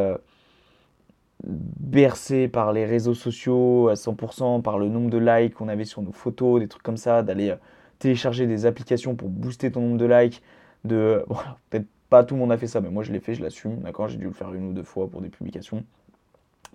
bercés 1.43 2.47
par 2.47 2.73
les 2.73 2.85
réseaux 2.85 3.13
sociaux 3.13 3.89
à 3.89 3.93
100%, 3.95 4.61
par 4.61 4.79
le 4.79 4.89
nombre 4.89 5.09
de 5.09 5.17
likes 5.17 5.53
qu'on 5.53 5.67
avait 5.67 5.85
sur 5.85 6.01
nos 6.01 6.11
photos, 6.11 6.59
des 6.59 6.67
trucs 6.67 6.83
comme 6.83 6.97
ça, 6.97 7.23
d'aller 7.23 7.55
télécharger 7.99 8.47
des 8.47 8.65
applications 8.65 9.15
pour 9.15 9.29
booster 9.29 9.71
ton 9.71 9.81
nombre 9.81 9.97
de 9.97 10.05
likes. 10.05 10.41
Peut-être 10.87 11.87
pas 12.09 12.23
tout 12.23 12.35
le 12.35 12.39
monde 12.39 12.51
a 12.51 12.57
fait 12.57 12.67
ça, 12.67 12.81
mais 12.81 12.89
moi 12.89 13.03
je 13.03 13.11
l'ai 13.11 13.19
fait, 13.19 13.33
je 13.33 13.41
l'assume, 13.41 13.77
d'accord 13.79 14.07
J'ai 14.07 14.17
dû 14.17 14.25
le 14.25 14.31
faire 14.31 14.53
une 14.53 14.69
ou 14.69 14.73
deux 14.73 14.83
fois 14.83 15.09
pour 15.09 15.21
des 15.21 15.29
publications. 15.29 15.83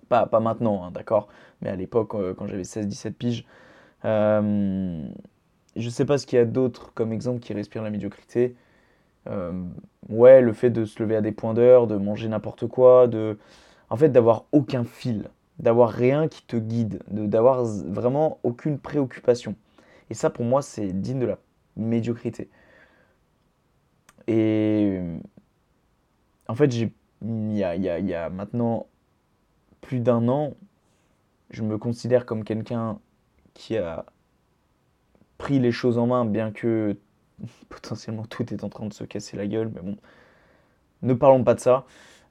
Pas, 0.09 0.27
maintenant, 0.41 0.83
hein, 0.83 0.91
d'accord 0.91 1.29
Mais 1.61 1.69
à 1.69 1.75
l'époque, 1.77 2.15
euh, 2.15 2.33
quand 2.33 2.47
j'avais 2.47 2.63
16-17 2.63 3.13
piges. 3.13 3.45
Euh, 4.03 5.07
je 5.77 5.89
sais 5.89 6.05
pas 6.05 6.17
ce 6.17 6.25
qu'il 6.27 6.37
y 6.37 6.41
a 6.41 6.45
d'autre 6.45 6.91
comme 6.93 7.13
exemple 7.13 7.39
qui 7.39 7.53
respire 7.53 7.81
la 7.81 7.89
médiocrité. 7.89 8.55
Euh, 9.27 9.63
ouais, 10.09 10.41
le 10.41 10.53
fait 10.53 10.69
de 10.69 10.85
se 10.85 11.01
lever 11.01 11.15
à 11.15 11.21
des 11.21 11.31
points 11.31 11.53
d'heure, 11.53 11.87
de 11.87 11.97
manger 11.97 12.27
n'importe 12.27 12.67
quoi, 12.67 13.07
de. 13.07 13.37
En 13.89 13.97
fait, 13.97 14.09
d'avoir 14.09 14.45
aucun 14.51 14.83
fil, 14.85 15.29
d'avoir 15.59 15.89
rien 15.89 16.27
qui 16.27 16.43
te 16.45 16.55
guide, 16.55 17.03
d'avoir 17.09 17.63
vraiment 17.65 18.39
aucune 18.43 18.79
préoccupation. 18.79 19.55
Et 20.09 20.13
ça, 20.13 20.29
pour 20.29 20.45
moi, 20.45 20.61
c'est 20.61 20.87
digne 20.93 21.19
de 21.19 21.25
la 21.25 21.37
médiocrité. 21.75 22.49
Et 24.27 25.01
en 26.47 26.55
fait, 26.55 26.73
il 26.75 26.91
y 27.53 27.63
a, 27.63 27.75
y 27.75 28.13
a, 28.13 28.29
maintenant 28.29 28.87
plus 29.81 29.99
d'un 29.99 30.27
an, 30.27 30.53
je 31.49 31.63
me 31.63 31.77
considère 31.77 32.25
comme 32.25 32.43
quelqu'un 32.43 32.99
qui 33.53 33.77
a 33.77 34.05
pris 35.37 35.59
les 35.59 35.71
choses 35.71 35.97
en 35.97 36.07
main, 36.07 36.25
bien 36.25 36.51
que 36.51 36.97
potentiellement 37.69 38.25
tout 38.25 38.53
est 38.53 38.63
en 38.63 38.69
train 38.69 38.85
de 38.85 38.93
se 38.93 39.03
casser 39.03 39.37
la 39.37 39.47
gueule, 39.47 39.71
mais 39.73 39.81
bon, 39.81 39.97
ne 41.01 41.13
parlons 41.13 41.43
pas 41.43 41.55
de 41.55 41.59
ça. 41.59 41.85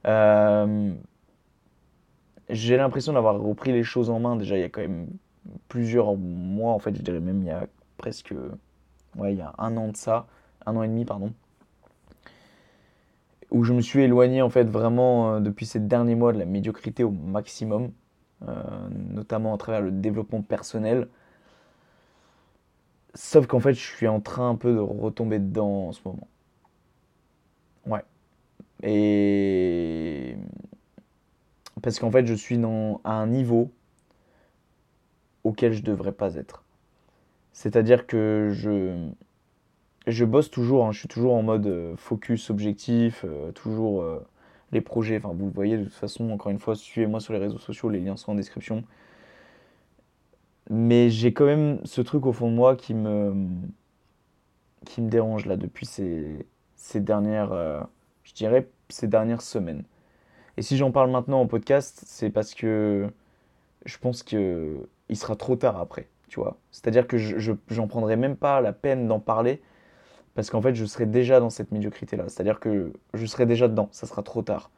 Euh, 0.07 0.93
j'ai 2.49 2.77
l'impression 2.77 3.13
d'avoir 3.13 3.39
repris 3.39 3.71
les 3.71 3.83
choses 3.83 4.09
en 4.09 4.19
main 4.19 4.35
déjà 4.35 4.57
il 4.57 4.61
y 4.61 4.63
a 4.63 4.69
quand 4.69 4.81
même 4.81 5.07
plusieurs 5.67 6.15
mois, 6.15 6.73
en 6.73 6.79
fait, 6.79 6.95
je 6.95 7.01
dirais 7.01 7.19
même 7.19 7.41
il 7.41 7.47
y 7.47 7.51
a 7.51 7.67
presque, 7.97 8.33
ouais, 9.15 9.33
il 9.33 9.39
y 9.39 9.41
a 9.41 9.53
un 9.57 9.77
an 9.77 9.89
de 9.89 9.97
ça, 9.97 10.27
un 10.65 10.75
an 10.75 10.83
et 10.83 10.87
demi, 10.87 11.05
pardon 11.05 11.33
où 13.51 13.63
je 13.63 13.73
me 13.73 13.81
suis 13.81 14.01
éloigné 14.01 14.41
en 14.41 14.49
fait 14.49 14.63
vraiment 14.63 15.35
euh, 15.35 15.39
depuis 15.39 15.65
ces 15.65 15.79
derniers 15.79 16.15
mois 16.15 16.33
de 16.33 16.39
la 16.39 16.45
médiocrité 16.45 17.03
au 17.03 17.11
maximum, 17.11 17.91
euh, 18.47 18.53
notamment 19.13 19.53
à 19.53 19.57
travers 19.57 19.81
le 19.81 19.91
développement 19.91 20.41
personnel. 20.41 21.07
Sauf 23.13 23.47
qu'en 23.47 23.59
fait, 23.59 23.73
je 23.73 23.79
suis 23.79 24.07
en 24.07 24.19
train 24.21 24.49
un 24.49 24.55
peu 24.55 24.73
de 24.73 24.79
retomber 24.79 25.39
dedans 25.39 25.87
en 25.87 25.91
ce 25.93 26.01
moment. 26.05 26.27
Ouais. 27.85 28.03
Et 28.83 30.35
Parce 31.81 31.99
qu'en 31.99 32.11
fait, 32.11 32.25
je 32.25 32.33
suis 32.33 32.57
dans, 32.57 33.01
à 33.03 33.13
un 33.13 33.27
niveau 33.27 33.71
auquel 35.43 35.73
je 35.73 35.83
devrais 35.83 36.11
pas 36.11 36.35
être. 36.35 36.63
C'est-à-dire 37.53 38.07
que 38.07 38.49
je, 38.53 39.09
je 40.07 40.25
bosse 40.25 40.49
toujours, 40.51 40.85
hein. 40.85 40.91
je 40.91 40.99
suis 40.99 41.07
toujours 41.07 41.33
en 41.35 41.43
mode 41.43 41.67
euh, 41.67 41.95
focus, 41.97 42.49
objectif, 42.49 43.25
euh, 43.25 43.51
toujours 43.51 44.01
euh, 44.03 44.25
les 44.71 44.81
projets. 44.81 45.17
Enfin, 45.17 45.33
vous 45.33 45.45
le 45.47 45.51
voyez 45.51 45.77
de 45.77 45.83
toute 45.85 45.93
façon, 45.93 46.29
encore 46.31 46.51
une 46.51 46.59
fois, 46.59 46.75
suivez-moi 46.75 47.19
sur 47.19 47.33
les 47.33 47.39
réseaux 47.39 47.57
sociaux, 47.59 47.89
les 47.89 47.99
liens 47.99 48.17
sont 48.17 48.31
en 48.31 48.35
description. 48.35 48.83
Mais 50.71 51.09
j'ai 51.09 51.33
quand 51.33 51.45
même 51.45 51.81
ce 51.83 52.01
truc 52.01 52.25
au 52.25 52.31
fond 52.33 52.49
de 52.49 52.55
moi 52.55 52.75
qui 52.77 52.93
me, 52.93 53.35
qui 54.85 55.01
me 55.01 55.09
dérange 55.09 55.45
là 55.45 55.57
depuis 55.57 55.85
ces, 55.85 56.47
ces 56.75 57.01
dernières, 57.01 57.51
je 58.23 58.33
dirais, 58.33 58.69
ces 58.89 59.07
dernières 59.07 59.41
semaines. 59.41 59.83
Et 60.57 60.61
si 60.61 60.77
j'en 60.77 60.91
parle 60.91 61.11
maintenant 61.11 61.41
en 61.41 61.47
podcast, 61.47 62.03
c'est 62.05 62.29
parce 62.29 62.53
que 62.53 63.09
je 63.85 63.97
pense 63.97 64.23
que 64.23 64.87
il 65.09 65.17
sera 65.17 65.35
trop 65.35 65.57
tard 65.57 65.77
après, 65.77 66.07
tu 66.29 66.39
vois. 66.39 66.57
C'est-à-dire 66.71 67.05
que 67.05 67.17
je, 67.17 67.53
j'en 67.67 67.87
prendrai 67.87 68.15
même 68.15 68.37
pas 68.37 68.61
la 68.61 68.71
peine 68.71 69.07
d'en 69.07 69.19
parler 69.19 69.61
parce 70.35 70.49
qu'en 70.49 70.61
fait, 70.61 70.73
je 70.75 70.85
serai 70.85 71.05
déjà 71.05 71.41
dans 71.41 71.49
cette 71.49 71.73
médiocrité-là. 71.73 72.29
C'est-à-dire 72.29 72.61
que 72.61 72.93
je 73.13 73.25
serai 73.25 73.45
déjà 73.45 73.67
dedans, 73.67 73.89
ça 73.91 74.07
sera 74.07 74.23
trop 74.23 74.41
tard. 74.41 74.71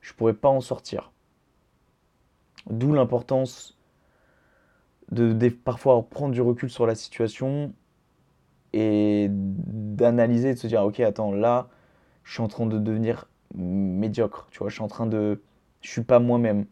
Je 0.00 0.14
pourrai 0.14 0.34
pas 0.34 0.48
en 0.48 0.60
sortir. 0.60 1.10
D'où 2.70 2.92
l'importance 2.92 3.79
de, 5.10 5.48
parfois 5.48 6.02
prendre 6.08 6.32
du 6.32 6.40
recul 6.40 6.70
sur 6.70 6.86
la 6.86 6.94
situation 6.94 7.72
et 8.72 9.28
d'analyser, 9.30 10.54
de 10.54 10.58
se 10.58 10.66
dire, 10.66 10.82
ok, 10.82 11.00
attends, 11.00 11.32
là, 11.32 11.68
je 12.24 12.32
suis 12.32 12.42
en 12.42 12.48
train 12.48 12.66
de 12.66 12.78
devenir 12.78 13.28
médiocre, 13.54 14.46
tu 14.50 14.58
vois, 14.58 14.68
je 14.68 14.74
suis 14.74 14.84
en 14.84 14.88
train 14.88 15.06
de... 15.06 15.42
Je 15.80 15.90
suis 15.90 16.02
pas 16.02 16.18
moi-même. 16.18 16.66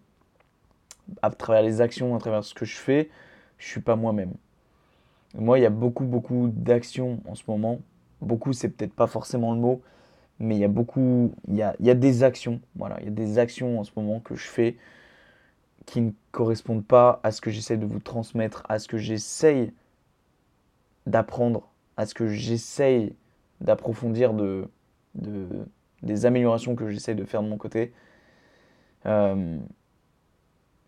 À 1.22 1.30
travers 1.30 1.62
les 1.62 1.80
actions, 1.80 2.14
à 2.14 2.18
travers 2.18 2.44
ce 2.44 2.54
que 2.54 2.66
je 2.66 2.76
fais, 2.76 3.08
je 3.56 3.66
suis 3.66 3.80
pas 3.80 3.96
moi-même. 3.96 4.32
Moi, 5.34 5.58
il 5.58 5.62
y 5.62 5.66
a 5.66 5.70
beaucoup, 5.70 6.04
beaucoup 6.04 6.48
d'actions 6.52 7.20
en 7.26 7.34
ce 7.34 7.42
moment. 7.48 7.80
Beaucoup, 8.20 8.52
c'est 8.52 8.68
peut-être 8.68 8.92
pas 8.92 9.06
forcément 9.06 9.54
le 9.54 9.60
mot, 9.60 9.82
mais 10.38 10.56
il 10.56 10.60
y 10.60 10.64
a 10.64 10.68
beaucoup, 10.68 11.32
il 11.48 11.56
y 11.56 11.62
a, 11.62 11.74
y 11.80 11.90
a 11.90 11.94
des 11.94 12.22
actions, 12.22 12.60
voilà, 12.76 12.98
il 13.00 13.06
y 13.06 13.08
a 13.08 13.12
des 13.12 13.38
actions 13.38 13.80
en 13.80 13.84
ce 13.84 13.92
moment 13.96 14.20
que 14.20 14.34
je 14.34 14.46
fais 14.46 14.76
qui 15.88 16.02
ne 16.02 16.10
correspondent 16.32 16.84
pas 16.84 17.18
à 17.22 17.30
ce 17.30 17.40
que 17.40 17.50
j'essaie 17.50 17.78
de 17.78 17.86
vous 17.86 17.98
transmettre, 17.98 18.62
à 18.68 18.78
ce 18.78 18.88
que 18.88 18.98
j'essaye 18.98 19.72
d'apprendre, 21.06 21.70
à 21.96 22.04
ce 22.04 22.12
que 22.12 22.28
j'essaye 22.28 23.16
d'approfondir 23.62 24.34
de, 24.34 24.68
de, 25.14 25.48
des 26.02 26.26
améliorations 26.26 26.76
que 26.76 26.90
j'essaye 26.90 27.14
de 27.14 27.24
faire 27.24 27.42
de 27.42 27.48
mon 27.48 27.56
côté. 27.56 27.94
Euh, 29.06 29.58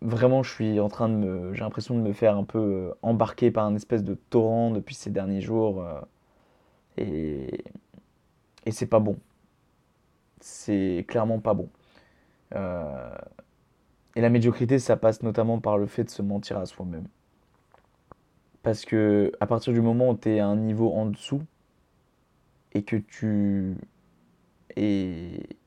vraiment, 0.01 0.43
je 0.43 0.53
suis 0.53 0.79
en 0.79 0.87
train 0.87 1.09
de 1.09 1.15
me. 1.15 1.53
J'ai 1.55 1.61
l'impression 1.61 1.95
de 1.95 2.01
me 2.01 2.13
faire 2.13 2.37
un 2.37 2.43
peu 2.43 2.59
euh, 2.59 2.93
embarquer 3.01 3.49
par 3.49 3.65
un 3.65 3.75
espèce 3.75 4.03
de 4.03 4.13
torrent 4.13 4.69
depuis 4.69 4.93
ces 4.93 5.09
derniers 5.09 5.41
jours. 5.41 5.83
Euh, 5.83 5.99
et. 6.97 7.63
Et 8.67 8.71
c'est 8.71 8.85
pas 8.85 8.99
bon. 8.99 9.17
C'est 10.41 11.05
clairement 11.07 11.39
pas 11.39 11.55
bon. 11.55 11.69
Et 14.15 14.21
la 14.21 14.29
médiocrité, 14.29 14.79
ça 14.79 14.97
passe 14.97 15.23
notamment 15.23 15.59
par 15.59 15.77
le 15.77 15.87
fait 15.87 16.03
de 16.03 16.09
se 16.09 16.21
mentir 16.21 16.57
à 16.57 16.65
soi-même. 16.65 17.07
Parce 18.63 18.85
que 18.85 19.31
à 19.39 19.47
partir 19.47 19.73
du 19.73 19.81
moment 19.81 20.11
où 20.11 20.17
tu 20.17 20.29
es 20.29 20.39
à 20.39 20.47
un 20.47 20.55
niveau 20.55 20.93
en 20.93 21.07
dessous 21.07 21.41
et 22.73 22.83
que 22.83 22.95
tu 22.95 23.75
et 24.75 25.57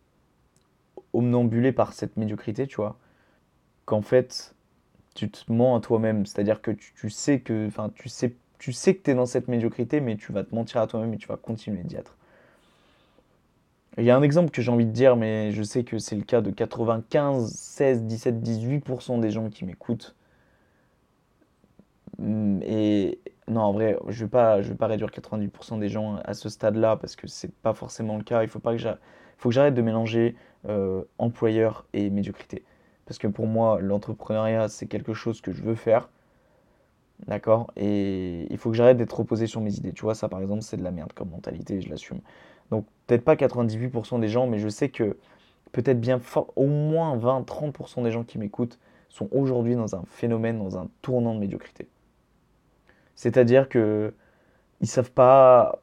omnambulé 1.12 1.72
par 1.72 1.92
cette 1.92 2.16
médiocrité, 2.16 2.66
tu 2.66 2.76
vois, 2.76 2.98
qu'en 3.84 4.02
fait, 4.02 4.54
tu 5.14 5.30
te 5.30 5.52
mens 5.52 5.76
à 5.76 5.80
toi-même. 5.80 6.26
C'est-à-dire 6.26 6.60
que 6.62 6.70
tu, 6.70 7.10
sais 7.10 7.40
que, 7.40 7.68
tu 7.94 8.08
sais, 8.08 8.34
tu 8.58 8.72
sais 8.72 8.94
que 8.96 9.02
tu 9.02 9.10
es 9.10 9.14
dans 9.14 9.26
cette 9.26 9.48
médiocrité, 9.48 10.00
mais 10.00 10.16
tu 10.16 10.32
vas 10.32 10.44
te 10.44 10.54
mentir 10.54 10.80
à 10.80 10.86
toi-même 10.86 11.14
et 11.14 11.18
tu 11.18 11.28
vas 11.28 11.36
continuer 11.36 11.82
d'y 11.84 11.96
être. 11.96 12.16
Il 13.98 14.04
y 14.04 14.10
a 14.10 14.16
un 14.16 14.22
exemple 14.22 14.50
que 14.50 14.60
j'ai 14.60 14.72
envie 14.72 14.86
de 14.86 14.90
dire, 14.90 15.16
mais 15.16 15.52
je 15.52 15.62
sais 15.62 15.84
que 15.84 15.98
c'est 15.98 16.16
le 16.16 16.24
cas 16.24 16.40
de 16.40 16.50
95, 16.50 17.52
16, 17.52 18.02
17, 18.04 18.42
18% 18.42 19.20
des 19.20 19.30
gens 19.30 19.48
qui 19.50 19.64
m'écoutent. 19.64 20.16
Et 22.20 23.18
non, 23.48 23.60
en 23.62 23.72
vrai, 23.72 23.96
je 24.08 24.20
ne 24.20 24.26
vais, 24.26 24.30
pas, 24.30 24.60
vais 24.60 24.74
pas 24.74 24.86
réduire 24.86 25.10
90% 25.10 25.78
des 25.78 25.88
gens 25.88 26.16
à 26.24 26.34
ce 26.34 26.48
stade-là 26.48 26.96
parce 26.96 27.16
que 27.16 27.26
c'est 27.26 27.52
pas 27.52 27.74
forcément 27.74 28.16
le 28.16 28.24
cas. 28.24 28.42
Il 28.42 28.48
faut, 28.48 28.58
pas 28.58 28.74
que 28.76 29.50
j'arrête 29.50 29.74
de 29.74 29.82
mélanger 29.82 30.36
euh, 30.68 31.02
employeur 31.18 31.86
et 31.92 32.10
médiocrité. 32.10 32.64
Parce 33.06 33.18
que 33.18 33.26
pour 33.26 33.46
moi, 33.46 33.80
l'entrepreneuriat, 33.80 34.68
c'est 34.68 34.86
quelque 34.86 35.14
chose 35.14 35.40
que 35.40 35.52
je 35.52 35.62
veux 35.62 35.74
faire. 35.74 36.08
D'accord? 37.26 37.70
Et 37.76 38.46
il 38.50 38.58
faut 38.58 38.70
que 38.70 38.76
j'arrête 38.76 38.96
d'être 38.96 39.20
opposé 39.20 39.46
sur 39.46 39.60
mes 39.60 39.74
idées. 39.76 39.92
Tu 39.92 40.02
vois, 40.02 40.14
ça 40.14 40.28
par 40.28 40.40
exemple, 40.40 40.62
c'est 40.62 40.76
de 40.76 40.82
la 40.82 40.90
merde 40.90 41.12
comme 41.12 41.30
mentalité, 41.30 41.80
je 41.80 41.88
l'assume. 41.90 42.20
Donc, 42.70 42.86
peut-être 43.06 43.24
pas 43.24 43.34
98% 43.34 44.20
des 44.20 44.28
gens, 44.28 44.46
mais 44.46 44.58
je 44.58 44.68
sais 44.68 44.88
que 44.88 45.16
peut-être 45.72 46.00
bien 46.00 46.20
au 46.56 46.66
moins 46.66 47.16
20-30% 47.16 48.02
des 48.04 48.10
gens 48.10 48.24
qui 48.24 48.38
m'écoutent 48.38 48.78
sont 49.08 49.28
aujourd'hui 49.32 49.74
dans 49.74 49.94
un 49.96 50.04
phénomène, 50.06 50.58
dans 50.58 50.78
un 50.78 50.88
tournant 51.02 51.34
de 51.34 51.40
médiocrité. 51.40 51.88
C'est-à-dire 53.14 53.68
que 53.68 54.14
ils 54.80 54.88
savent 54.88 55.12
pas 55.12 55.80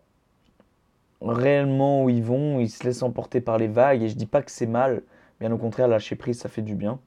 réellement 1.22 2.04
où 2.04 2.10
ils 2.10 2.24
vont, 2.24 2.60
ils 2.60 2.70
se 2.70 2.84
laissent 2.84 3.04
emporter 3.04 3.42
par 3.42 3.58
les 3.58 3.68
vagues 3.68 4.02
et 4.02 4.10
je 4.10 4.16
dis 4.16 4.26
pas 4.26 4.42
que 4.42 4.52
c'est 4.52 4.66
mal, 4.66 5.04
bien 5.40 5.52
au 5.52 5.58
contraire 5.58 5.88
lâcher 5.88 6.16
prise 6.16 6.40
ça 6.40 6.50
fait 6.50 6.62
du 6.62 6.76
bien. 6.76 7.00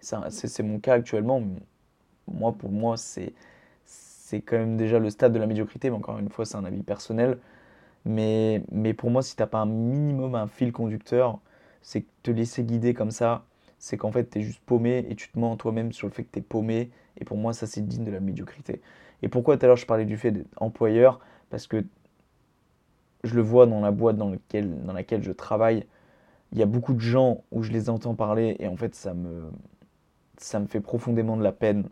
C'est 0.00 0.62
mon 0.62 0.78
cas 0.78 0.94
actuellement. 0.94 1.42
Moi 2.28 2.52
pour 2.52 2.70
moi 2.70 2.96
c'est 2.96 3.32
quand 4.42 4.58
même 4.58 4.76
déjà 4.76 4.98
le 4.98 5.10
stade 5.10 5.32
de 5.32 5.38
la 5.38 5.46
médiocrité, 5.46 5.88
mais 5.88 5.96
encore 5.96 6.18
une 6.18 6.28
fois 6.28 6.44
c'est 6.44 6.56
un 6.56 6.64
avis 6.64 6.82
personnel. 6.82 7.38
Mais, 8.06 8.62
mais 8.70 8.94
pour 8.94 9.10
moi 9.10 9.20
si 9.22 9.34
t'as 9.36 9.48
pas 9.48 9.58
un 9.58 9.66
minimum 9.66 10.36
un 10.36 10.46
fil 10.46 10.72
conducteur, 10.72 11.40
c'est 11.82 12.02
que 12.02 12.08
te 12.22 12.30
laisser 12.30 12.64
guider 12.64 12.94
comme 12.94 13.10
ça, 13.10 13.44
c'est 13.78 13.96
qu'en 13.96 14.12
fait 14.12 14.30
tu 14.30 14.38
es 14.38 14.42
juste 14.42 14.60
paumé 14.64 15.04
et 15.10 15.16
tu 15.16 15.28
te 15.28 15.38
mens 15.38 15.56
toi-même 15.56 15.92
sur 15.92 16.06
le 16.06 16.12
fait 16.12 16.22
que 16.24 16.30
tu 16.32 16.38
es 16.38 16.42
paumé. 16.42 16.90
Et 17.18 17.24
pour 17.24 17.36
moi 17.36 17.52
ça 17.52 17.66
c'est 17.66 17.86
digne 17.86 18.04
de 18.04 18.12
la 18.12 18.20
médiocrité. 18.20 18.80
Et 19.22 19.28
pourquoi 19.28 19.56
tout 19.58 19.64
à 19.64 19.68
l'heure 19.68 19.76
je 19.76 19.86
parlais 19.86 20.04
du 20.04 20.16
fait 20.16 20.30
d'être 20.30 20.48
employeur? 20.62 21.20
Parce 21.50 21.66
que 21.66 21.84
je 23.24 23.34
le 23.34 23.42
vois 23.42 23.66
dans 23.66 23.80
la 23.80 23.90
boîte 23.90 24.16
dans, 24.16 24.30
dans 24.30 24.92
laquelle 24.92 25.22
je 25.22 25.32
travaille. 25.32 25.84
Il 26.52 26.58
y 26.58 26.62
a 26.62 26.66
beaucoup 26.66 26.94
de 26.94 27.00
gens 27.00 27.42
où 27.50 27.62
je 27.64 27.72
les 27.72 27.90
entends 27.90 28.14
parler 28.14 28.56
et 28.60 28.68
en 28.68 28.76
fait 28.76 28.94
ça 28.94 29.14
me, 29.14 29.50
ça 30.38 30.60
me 30.60 30.66
fait 30.66 30.80
profondément 30.80 31.36
de 31.36 31.42
la 31.42 31.52
peine. 31.52 31.88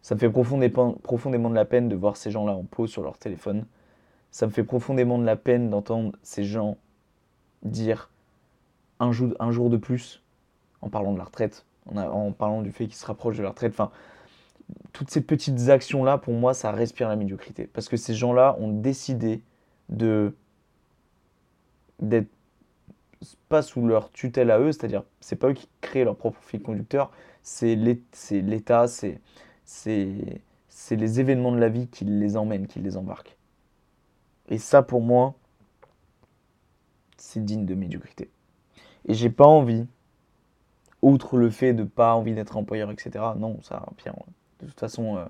Ça 0.00 0.14
me 0.14 0.20
fait 0.20 0.30
profondément, 0.30 0.92
profondément 1.02 1.50
de 1.50 1.56
la 1.56 1.64
peine 1.64 1.88
de 1.88 1.96
voir 1.96 2.16
ces 2.16 2.30
gens-là 2.30 2.54
en 2.54 2.62
pause 2.62 2.90
sur 2.90 3.02
leur 3.02 3.18
téléphone. 3.18 3.66
Ça 4.30 4.46
me 4.46 4.52
fait 4.52 4.64
profondément 4.64 5.18
de 5.18 5.24
la 5.24 5.36
peine 5.36 5.70
d'entendre 5.70 6.12
ces 6.22 6.44
gens 6.44 6.76
dire 7.62 8.10
un 9.00 9.12
jour, 9.12 9.70
de 9.70 9.76
plus 9.76 10.22
en 10.82 10.90
parlant 10.90 11.12
de 11.12 11.18
la 11.18 11.24
retraite, 11.24 11.64
en, 11.86 12.32
parlant 12.32 12.62
du 12.62 12.70
fait 12.70 12.84
qu'ils 12.84 12.96
se 12.96 13.06
rapprochent 13.06 13.38
de 13.38 13.42
la 13.42 13.48
retraite. 13.48 13.72
Enfin, 13.72 13.90
toutes 14.92 15.10
ces 15.10 15.22
petites 15.22 15.68
actions-là, 15.68 16.18
pour 16.18 16.34
moi, 16.34 16.52
ça 16.54 16.70
respire 16.70 17.08
la 17.08 17.16
médiocrité. 17.16 17.66
Parce 17.66 17.88
que 17.88 17.96
ces 17.96 18.14
gens-là 18.14 18.56
ont 18.60 18.68
décidé 18.68 19.42
d'être 19.88 20.34
pas 23.48 23.62
sous 23.62 23.86
leur 23.86 24.10
tutelle 24.10 24.50
à 24.50 24.58
eux, 24.58 24.72
c'est-à-dire 24.72 25.02
c'est 25.20 25.36
pas 25.36 25.48
eux 25.48 25.54
qui 25.54 25.68
créent 25.80 26.04
leur 26.04 26.16
propre 26.16 26.38
fil 26.42 26.62
conducteur, 26.62 27.10
c'est 27.42 27.74
l'État, 27.74 28.86
c'est 28.86 29.20
les 30.90 31.20
événements 31.20 31.52
de 31.52 31.58
la 31.58 31.68
vie 31.68 31.88
qui 31.88 32.04
les 32.04 32.36
emmènent, 32.36 32.66
qui 32.66 32.80
les 32.80 32.96
embarquent. 32.96 33.36
Et 34.50 34.58
ça, 34.58 34.82
pour 34.82 35.00
moi, 35.00 35.34
c'est 37.16 37.44
digne 37.44 37.64
de 37.64 37.74
médiocrité. 37.74 38.30
Et 39.06 39.14
j'ai 39.14 39.30
pas 39.30 39.46
envie, 39.46 39.86
outre 41.02 41.36
le 41.36 41.50
fait 41.50 41.72
de 41.72 41.84
pas 41.84 42.14
envie 42.14 42.34
d'être 42.34 42.56
employeur, 42.56 42.90
etc. 42.90 43.24
Non, 43.38 43.60
ça, 43.62 43.86
bien, 44.02 44.14
de 44.60 44.66
toute 44.66 44.80
façon, 44.80 45.16
euh, 45.16 45.24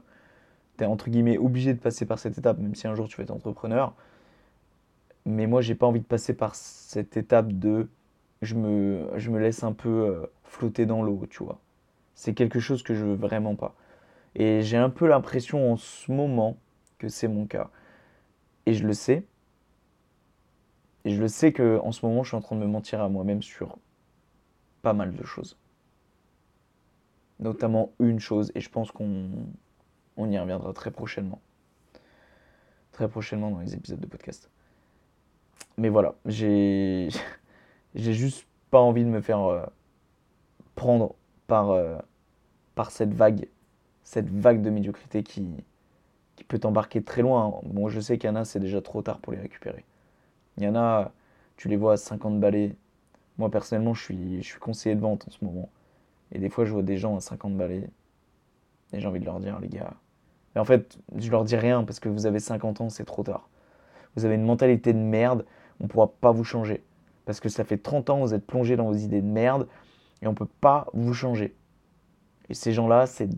tu 0.78 0.84
es 0.84 0.86
entre 0.86 1.10
guillemets 1.10 1.38
obligé 1.38 1.74
de 1.74 1.78
passer 1.78 2.06
par 2.06 2.18
cette 2.18 2.38
étape, 2.38 2.58
même 2.58 2.74
si 2.74 2.88
un 2.88 2.94
jour 2.94 3.08
tu 3.08 3.16
veux 3.16 3.22
être 3.22 3.30
entrepreneur. 3.30 3.94
Mais 5.26 5.46
moi, 5.46 5.60
j'ai 5.60 5.74
pas 5.74 5.86
envie 5.86 6.00
de 6.00 6.06
passer 6.06 6.34
par 6.34 6.54
cette 6.54 7.16
étape 7.16 7.52
de 7.52 7.88
je 8.42 8.54
me, 8.54 9.06
je 9.16 9.30
me 9.30 9.38
laisse 9.38 9.62
un 9.62 9.72
peu 9.72 9.88
euh, 9.88 10.26
flotter 10.44 10.86
dans 10.86 11.02
l'eau, 11.02 11.26
tu 11.28 11.44
vois. 11.44 11.58
C'est 12.14 12.34
quelque 12.34 12.58
chose 12.58 12.82
que 12.82 12.94
je 12.94 13.04
veux 13.04 13.14
vraiment 13.14 13.54
pas. 13.54 13.74
Et 14.34 14.62
j'ai 14.62 14.76
un 14.76 14.90
peu 14.90 15.06
l'impression 15.06 15.72
en 15.72 15.76
ce 15.76 16.10
moment 16.10 16.56
que 16.98 17.08
c'est 17.08 17.28
mon 17.28 17.46
cas. 17.46 17.70
Et 18.70 18.74
je 18.74 18.86
le 18.86 18.94
sais. 18.94 19.26
Et 21.04 21.10
je 21.10 21.20
le 21.20 21.28
sais 21.28 21.52
que 21.52 21.78
en 21.82 21.92
ce 21.92 22.04
moment, 22.06 22.22
je 22.22 22.28
suis 22.28 22.36
en 22.36 22.40
train 22.40 22.56
de 22.56 22.60
me 22.60 22.66
mentir 22.66 23.00
à 23.00 23.08
moi-même 23.08 23.42
sur 23.42 23.78
pas 24.82 24.92
mal 24.92 25.14
de 25.14 25.24
choses 25.24 25.56
notamment 27.40 27.92
une 27.98 28.20
chose, 28.20 28.52
et 28.54 28.60
je 28.60 28.70
pense 28.70 28.92
qu'on 28.92 29.30
on 30.16 30.30
y 30.30 30.38
reviendra 30.38 30.72
très 30.72 30.90
prochainement. 30.90 31.40
Très 32.92 33.08
prochainement 33.08 33.50
dans 33.50 33.60
les 33.60 33.74
épisodes 33.74 34.00
de 34.00 34.06
podcast. 34.06 34.50
Mais 35.78 35.88
voilà, 35.88 36.14
j'ai 36.26 37.08
j'ai 37.94 38.12
juste 38.12 38.46
pas 38.70 38.80
envie 38.80 39.04
de 39.04 39.08
me 39.08 39.20
faire 39.20 39.42
euh, 39.44 39.64
prendre 40.74 41.14
par, 41.46 41.70
euh, 41.70 41.98
par 42.74 42.90
cette 42.90 43.14
vague, 43.14 43.48
cette 44.04 44.28
vague 44.28 44.62
de 44.62 44.70
médiocrité 44.70 45.22
qui, 45.22 45.64
qui 46.40 46.44
peut 46.44 46.58
t'embarquer 46.58 47.02
très 47.02 47.20
loin. 47.20 47.60
Bon, 47.64 47.90
je 47.90 48.00
sais 48.00 48.16
qu'il 48.16 48.28
y 48.28 48.32
en 48.32 48.36
a, 48.36 48.46
c'est 48.46 48.60
déjà 48.60 48.80
trop 48.80 49.02
tard 49.02 49.18
pour 49.18 49.34
les 49.34 49.38
récupérer. 49.38 49.84
Il 50.56 50.64
y 50.64 50.68
en 50.68 50.74
a, 50.74 51.12
tu 51.58 51.68
les 51.68 51.76
vois 51.76 51.92
à 51.92 51.96
50 51.98 52.40
balais. 52.40 52.74
Moi, 53.36 53.50
personnellement, 53.50 53.92
je 53.92 54.02
suis, 54.02 54.42
je 54.42 54.46
suis 54.46 54.58
conseiller 54.58 54.94
de 54.94 55.02
vente 55.02 55.28
en 55.28 55.30
ce 55.30 55.44
moment. 55.44 55.68
Et 56.32 56.38
des 56.38 56.48
fois, 56.48 56.64
je 56.64 56.72
vois 56.72 56.82
des 56.82 56.96
gens 56.96 57.14
à 57.14 57.20
50 57.20 57.58
balais. 57.58 57.90
Et 58.94 59.00
j'ai 59.00 59.06
envie 59.06 59.20
de 59.20 59.26
leur 59.26 59.38
dire, 59.38 59.60
les 59.60 59.68
gars. 59.68 59.92
Mais 60.54 60.62
en 60.62 60.64
fait, 60.64 60.98
je 61.14 61.30
leur 61.30 61.44
dis 61.44 61.56
rien 61.56 61.84
parce 61.84 62.00
que 62.00 62.08
vous 62.08 62.24
avez 62.24 62.40
50 62.40 62.80
ans, 62.80 62.88
c'est 62.88 63.04
trop 63.04 63.22
tard. 63.22 63.50
Vous 64.16 64.24
avez 64.24 64.36
une 64.36 64.46
mentalité 64.46 64.94
de 64.94 64.98
merde, 64.98 65.44
on 65.78 65.84
ne 65.84 65.88
pourra 65.88 66.08
pas 66.08 66.32
vous 66.32 66.42
changer. 66.42 66.82
Parce 67.26 67.38
que 67.38 67.50
ça 67.50 67.64
fait 67.64 67.76
30 67.76 68.08
ans, 68.08 68.20
vous 68.20 68.32
êtes 68.32 68.46
plongé 68.46 68.76
dans 68.76 68.86
vos 68.86 68.94
idées 68.94 69.20
de 69.20 69.26
merde 69.26 69.68
et 70.22 70.26
on 70.26 70.30
ne 70.30 70.36
peut 70.36 70.48
pas 70.62 70.86
vous 70.94 71.12
changer. 71.12 71.54
Et 72.48 72.54
ces 72.54 72.72
gens-là, 72.72 73.06
c'est. 73.06 73.28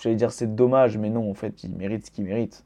J'allais 0.00 0.16
dire 0.16 0.32
c'est 0.32 0.54
dommage, 0.54 0.96
mais 0.98 1.10
non, 1.10 1.30
en 1.30 1.34
fait, 1.34 1.62
ils 1.62 1.74
méritent 1.74 2.06
ce 2.06 2.10
qu'ils 2.10 2.24
méritent. 2.24 2.64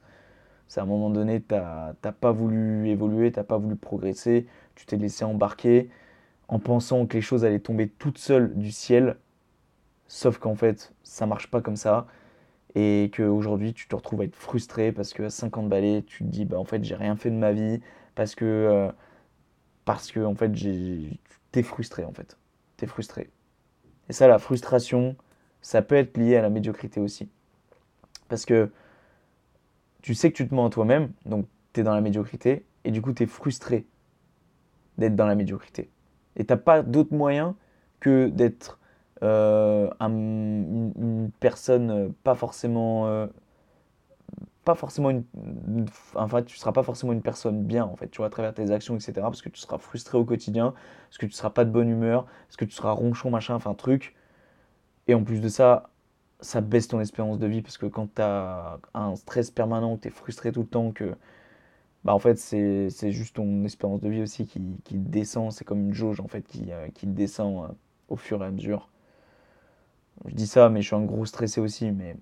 C'est 0.69 0.81
à 0.81 0.85
un 0.85 0.87
moment 0.87 1.11
donné, 1.11 1.43
tu 1.43 1.55
n'as 1.55 1.95
pas 2.21 2.33
voulu 2.33 2.89
évoluer, 2.89 3.33
tu 3.33 3.39
n'as 3.39 3.45
pas 3.45 3.59
voulu 3.59 3.77
progresser, 3.77 4.47
tu 4.75 4.87
t'es 4.87 4.97
laissé 4.97 5.25
embarquer 5.25 5.91
en 6.49 6.59
pensant 6.59 7.07
que 7.07 7.15
les 7.15 7.23
choses 7.23 7.45
allaient 7.45 7.61
tomber 7.61 7.89
toutes 7.89 8.19
seules 8.19 8.55
du 8.57 8.71
ciel. 8.73 9.17
Sauf 10.09 10.39
qu'en 10.39 10.55
fait, 10.55 10.93
ça 11.03 11.27
marche 11.27 11.51
pas 11.51 11.61
comme 11.61 11.77
ça. 11.77 12.07
Et 12.77 13.11
qu'aujourd'hui, 13.15 13.75
tu 13.75 13.89
te 13.89 13.97
retrouves 13.97 14.23
à 14.23 14.25
être 14.25 14.37
frustré 14.37 14.93
parce 14.93 15.13
qu'à 15.15 15.31
50 15.31 15.69
balais, 15.69 16.03
tu 16.07 16.25
te 16.25 16.29
dis, 16.29 16.45
bah 16.45 16.59
en 16.59 16.65
fait, 16.65 16.85
j'ai 16.85 16.97
rien 16.97 17.17
fait 17.17 17.31
de 17.31 17.37
ma 17.37 17.53
vie. 17.53 17.81
Parce 18.15 18.35
que, 18.35 18.45
euh, 18.45 18.93
parce 19.85 20.13
que 20.13 20.21
en 20.21 20.35
fait, 20.35 20.51
t'es 21.53 21.63
frustré, 21.63 22.05
en 22.05 22.13
fait. 22.13 22.37
T'es 22.77 22.87
frustré. 22.87 23.31
Et 24.09 24.13
ça, 24.13 24.29
la 24.29 24.39
frustration, 24.39 25.17
ça 25.65 25.81
peut 25.81 25.95
être 25.95 26.19
lié 26.19 26.37
à 26.37 26.43
la 26.43 26.51
médiocrité 26.51 27.01
aussi. 27.01 27.29
Parce 28.29 28.45
que 28.45 28.71
tu 30.03 30.15
sais 30.15 30.31
que 30.31 30.37
tu 30.37 30.47
te 30.47 30.55
mens 30.55 30.67
à 30.67 30.71
toi-même, 30.71 31.11
donc 31.25 31.47
tu 31.73 31.81
es 31.81 31.83
dans 31.83 31.95
la 31.95 32.03
médiocrité, 32.03 32.67
et 32.85 32.91
du 32.91 33.01
coup 33.01 33.15
tu 33.15 33.23
es 33.23 33.27
frustré 33.27 33.87
d'être 34.99 35.17
dans 35.17 35.27
la 35.27 35.35
médiocrité. 35.35 35.91
Et 36.37 36.45
t'as 36.45 36.59
pas 36.59 36.83
d'autre 36.83 37.15
moyen 37.15 37.57
que 37.99 38.29
d'être 38.29 38.79
euh, 39.23 39.91
une, 40.01 41.31
personne 41.41 42.13
pas 42.25 42.35
forcément 42.35 43.07
euh, 43.07 43.27
pas 44.67 44.75
forcément 44.75 45.09
une, 45.09 45.25
enfin 46.15 46.43
tu 46.43 46.59
seras 46.59 46.73
pas 46.73 46.83
forcément 46.83 47.13
une 47.13 47.23
personne 47.23 47.63
bien 47.63 47.85
en 47.85 47.97
fait 47.97 48.09
tu 48.09 48.19
vois 48.19 48.27
à 48.27 48.31
travers 48.31 48.53
tes 48.53 48.71
actions 48.71 48.97
etc 48.97 49.13
parce 49.23 49.41
que 49.41 49.49
tu 49.49 49.61
seras 49.61 49.79
frustré 49.79 50.19
au 50.19 50.25
quotidien 50.25 50.75
parce 51.09 51.19
que 51.19 51.27
tu 51.27 51.33
seras 51.33 51.51
pas 51.51 51.65
de 51.65 51.71
bonne 51.71 51.89
humeur 51.89 52.27
parce 52.49 52.57
que 52.57 52.65
tu 52.65 52.73
seras 52.73 52.91
ronchon 52.91 53.31
machin 53.31 53.55
enfin 53.55 53.73
truc 53.75 54.15
et 55.09 55.15
en 55.15 55.25
plus 55.25 55.41
de 55.41 55.49
ça 55.49 55.91
ça 56.41 56.61
baisse 56.61 56.89
ton 56.89 57.01
espérance 57.01 57.39
de 57.39 57.47
vie 57.47 57.63
parce 57.63 57.79
que 57.79 57.87
quand 57.87 58.15
tu 58.15 58.23
as 58.23 58.79
un 58.95 59.17
stress 59.17 59.51
permanent 59.51 59.97
que 59.97 60.03
tu 60.03 60.09
es 60.09 60.11
frustré 60.11 60.53
tout 60.53 60.63
le 60.63 60.67
temps 60.67 60.93
que 60.93 61.15
bah 62.05 62.15
en 62.15 62.19
fait 62.19 62.39
c'est 62.39 63.13
juste 63.13 63.37
ton 63.37 63.65
espérance 63.65 64.01
de 64.01 64.09
vie 64.09 64.23
aussi 64.23 64.47
qui, 64.47 64.61
qui 64.85 64.99
descend 64.99 65.53
c'est 65.53 65.65
comme 65.65 65.81
une 65.81 65.95
jauge 65.95 66.21
en 66.21 66.29
fait 66.29 66.43
qui, 66.43 66.71
euh, 66.71 66.89
qui 66.95 67.07
descend 67.07 67.65
euh, 67.65 67.73
au 68.09 68.17
fur 68.17 68.43
et 68.43 68.47
à 68.47 68.51
mesure 68.51 68.91
je 70.27 70.35
dis 70.35 70.47
ça 70.47 70.69
mais 70.69 70.83
je 70.83 70.89
suis 70.89 70.97
un 70.97 71.05
gros 71.05 71.25
stressé 71.25 71.61
aussi 71.61 71.91
mais 71.93 72.17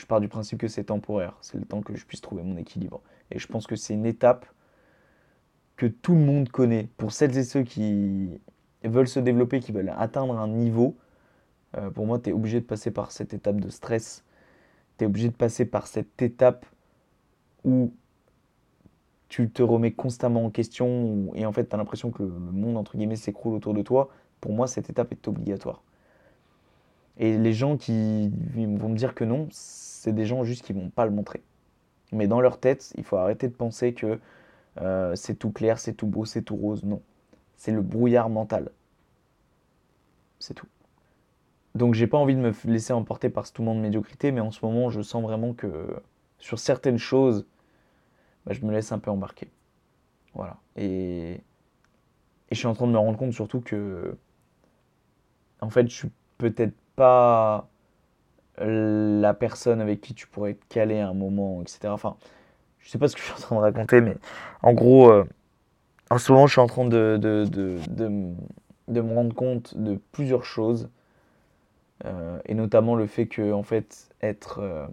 je 0.00 0.06
pars 0.06 0.20
du 0.20 0.28
principe 0.28 0.60
que 0.60 0.68
c'est 0.68 0.84
temporaire. 0.84 1.36
C'est 1.40 1.58
le 1.58 1.64
temps 1.64 1.82
que 1.82 1.94
je 1.96 2.04
puisse 2.04 2.20
trouver 2.20 2.42
mon 2.42 2.56
équilibre. 2.56 3.02
Et 3.30 3.38
je 3.38 3.46
pense 3.46 3.66
que 3.66 3.76
c'est 3.76 3.94
une 3.94 4.06
étape 4.06 4.46
que 5.76 5.86
tout 5.86 6.14
le 6.14 6.20
monde 6.20 6.48
connaît. 6.48 6.88
Pour 6.96 7.12
celles 7.12 7.36
et 7.36 7.44
ceux 7.44 7.62
qui 7.62 8.40
veulent 8.84 9.08
se 9.08 9.20
développer, 9.20 9.60
qui 9.60 9.72
veulent 9.72 9.92
atteindre 9.96 10.38
un 10.38 10.48
niveau, 10.48 10.96
euh, 11.76 11.90
pour 11.90 12.06
moi, 12.06 12.18
tu 12.18 12.30
es 12.30 12.32
obligé 12.32 12.60
de 12.60 12.64
passer 12.64 12.90
par 12.90 13.10
cette 13.10 13.34
étape 13.34 13.60
de 13.60 13.68
stress. 13.68 14.24
Tu 14.98 15.04
es 15.04 15.06
obligé 15.06 15.28
de 15.28 15.34
passer 15.34 15.64
par 15.64 15.86
cette 15.86 16.20
étape 16.22 16.66
où 17.64 17.92
tu 19.28 19.50
te 19.50 19.62
remets 19.62 19.92
constamment 19.92 20.44
en 20.44 20.50
question 20.50 21.32
et 21.34 21.46
en 21.46 21.52
fait, 21.52 21.68
tu 21.68 21.74
as 21.74 21.78
l'impression 21.78 22.10
que 22.10 22.22
le 22.22 22.28
monde, 22.30 22.76
entre 22.76 22.96
guillemets, 22.96 23.16
s'écroule 23.16 23.54
autour 23.54 23.74
de 23.74 23.82
toi. 23.82 24.08
Pour 24.40 24.52
moi, 24.52 24.66
cette 24.66 24.88
étape 24.90 25.12
est 25.12 25.28
obligatoire. 25.28 25.82
Et 27.18 27.38
les 27.38 27.52
gens 27.52 27.76
qui 27.76 28.30
vont 28.54 28.88
me 28.88 28.96
dire 28.96 29.14
que 29.14 29.24
non, 29.24 29.48
c'est 29.50 30.12
des 30.12 30.26
gens 30.26 30.44
juste 30.44 30.64
qui 30.64 30.72
vont 30.72 30.90
pas 30.90 31.06
le 31.06 31.10
montrer. 31.10 31.42
Mais 32.12 32.28
dans 32.28 32.40
leur 32.40 32.60
tête, 32.60 32.92
il 32.96 33.04
faut 33.04 33.16
arrêter 33.16 33.48
de 33.48 33.54
penser 33.54 33.94
que 33.94 34.20
euh, 34.80 35.14
c'est 35.16 35.34
tout 35.34 35.50
clair, 35.50 35.78
c'est 35.78 35.94
tout 35.94 36.06
beau, 36.06 36.24
c'est 36.24 36.42
tout 36.42 36.56
rose. 36.56 36.84
Non. 36.84 37.02
C'est 37.56 37.72
le 37.72 37.82
brouillard 37.82 38.28
mental. 38.28 38.70
C'est 40.38 40.54
tout. 40.54 40.66
Donc 41.76 41.94
j'ai 41.94 42.06
pas 42.06 42.18
envie 42.18 42.34
de 42.34 42.40
me 42.40 42.52
laisser 42.64 42.92
emporter 42.92 43.28
par 43.28 43.46
ce 43.46 43.52
tout 43.52 43.62
monde 43.62 43.76
de 43.78 43.82
médiocrité, 43.82 44.32
mais 44.32 44.40
en 44.40 44.50
ce 44.50 44.64
moment, 44.64 44.90
je 44.90 45.02
sens 45.02 45.22
vraiment 45.22 45.52
que 45.52 45.86
sur 46.38 46.58
certaines 46.58 46.98
choses, 46.98 47.46
bah, 48.46 48.52
je 48.52 48.64
me 48.64 48.72
laisse 48.72 48.92
un 48.92 48.98
peu 48.98 49.10
embarquer. 49.10 49.50
Voilà. 50.34 50.56
Et, 50.76 51.40
je 52.50 52.56
suis 52.56 52.66
en 52.66 52.74
train 52.74 52.86
de 52.86 52.92
me 52.92 52.98
rendre 52.98 53.18
compte 53.18 53.32
surtout 53.32 53.60
que, 53.60 54.16
en 55.60 55.68
fait, 55.68 55.88
je 55.88 55.94
suis 55.94 56.10
peut-être 56.38 56.74
pas 56.94 57.68
la 58.58 59.34
personne 59.34 59.80
avec 59.80 60.00
qui 60.00 60.14
tu 60.14 60.26
pourrais 60.26 60.52
être 60.52 60.66
calé 60.68 60.98
à 61.00 61.08
un 61.08 61.14
moment, 61.14 61.60
etc. 61.60 61.88
Enfin, 61.88 62.16
je 62.78 62.88
sais 62.88 62.98
pas 62.98 63.08
ce 63.08 63.16
que 63.16 63.20
je 63.20 63.26
suis 63.26 63.34
en 63.34 63.38
train 63.38 63.56
de 63.56 63.60
raconter, 63.60 64.00
mais 64.00 64.16
en 64.62 64.72
gros, 64.72 65.10
euh, 65.10 65.24
en 66.10 66.18
ce 66.18 66.32
moment, 66.32 66.46
je 66.46 66.52
suis 66.52 66.60
en 66.60 66.68
train 66.68 66.86
de, 66.86 67.18
de, 67.20 67.44
de, 67.50 67.78
de, 68.88 69.00
me 69.00 69.14
rendre 69.14 69.34
compte 69.34 69.76
de 69.76 70.00
plusieurs 70.12 70.44
choses, 70.44 70.88
euh, 72.04 72.38
et 72.44 72.54
notamment 72.54 72.94
le 72.94 73.06
fait 73.06 73.26
que, 73.26 73.52
en 73.52 73.62
fait, 73.62 74.10
être, 74.22 74.60
euh, 74.60 74.86